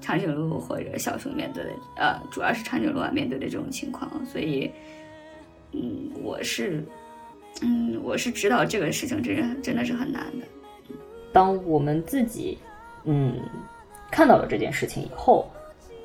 [0.00, 4.10] 长颈鹿或者小熊面对的，呃，主要是长颈鹿啊面对的这种情况。
[4.24, 4.70] 所以，
[5.72, 6.84] 嗯，我是。
[7.60, 10.46] 嗯，我是知道这个事情真真的是很难的。
[11.34, 12.56] 当我们自己
[13.04, 13.38] 嗯
[14.10, 15.46] 看到了这件事情以后，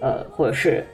[0.01, 0.85] 呃，或者是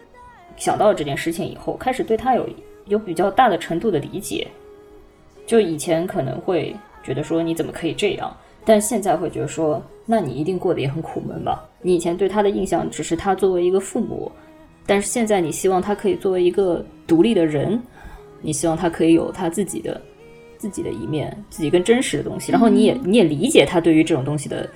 [0.55, 2.47] 想到了这件事情以后，开始对他有
[2.85, 4.47] 有比较大的程度的理解。
[5.45, 11.63] 就以前可能会觉得说你怎么可以这样，但现在会觉得说，那你一定过得也很苦闷吧？
[11.81, 14.31] 你以前对他的印象只是他作为一个父母，
[14.85, 17.81] 但是现在你希望他可以作为一个独立的人，
[18.41, 19.99] 你希望他可以有他自己的。
[20.55, 24.69] 自己的一面，自己更真实的东西，然后你也你也理解他对于这种东西的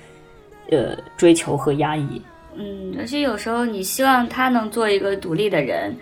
[0.70, 2.20] 呃追求和压抑。
[2.56, 5.96] 嗯，而且有时候你希望他能做一个独立的人，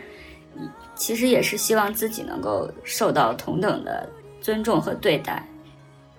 [0.96, 4.08] 其实也是希望自己能够受到同等的
[4.40, 5.40] 尊重和对待。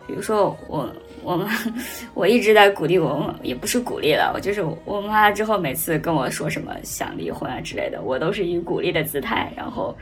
[0.08, 0.90] 比如说我
[1.22, 1.46] 我们
[2.14, 9.94] 我一直在鼓励我，也不是鼓励了，我就是我妈之后每次跟我说什么想离婚啊之类的，我都是以鼓励的姿态，然后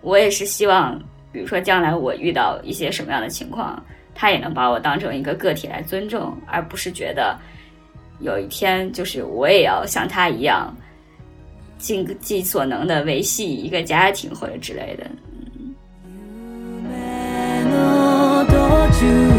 [0.00, 0.98] 我也是希望。
[1.32, 3.84] 比如说，将来我遇到一些什么样的情况，
[4.14, 7.36] 他也能把我当成一个个体来尊重，而不是觉得
[8.20, 10.74] 有一天就是我也要像他一样
[11.78, 15.04] 尽尽所能的维系一个家庭或者之类的。
[19.00, 19.35] 嗯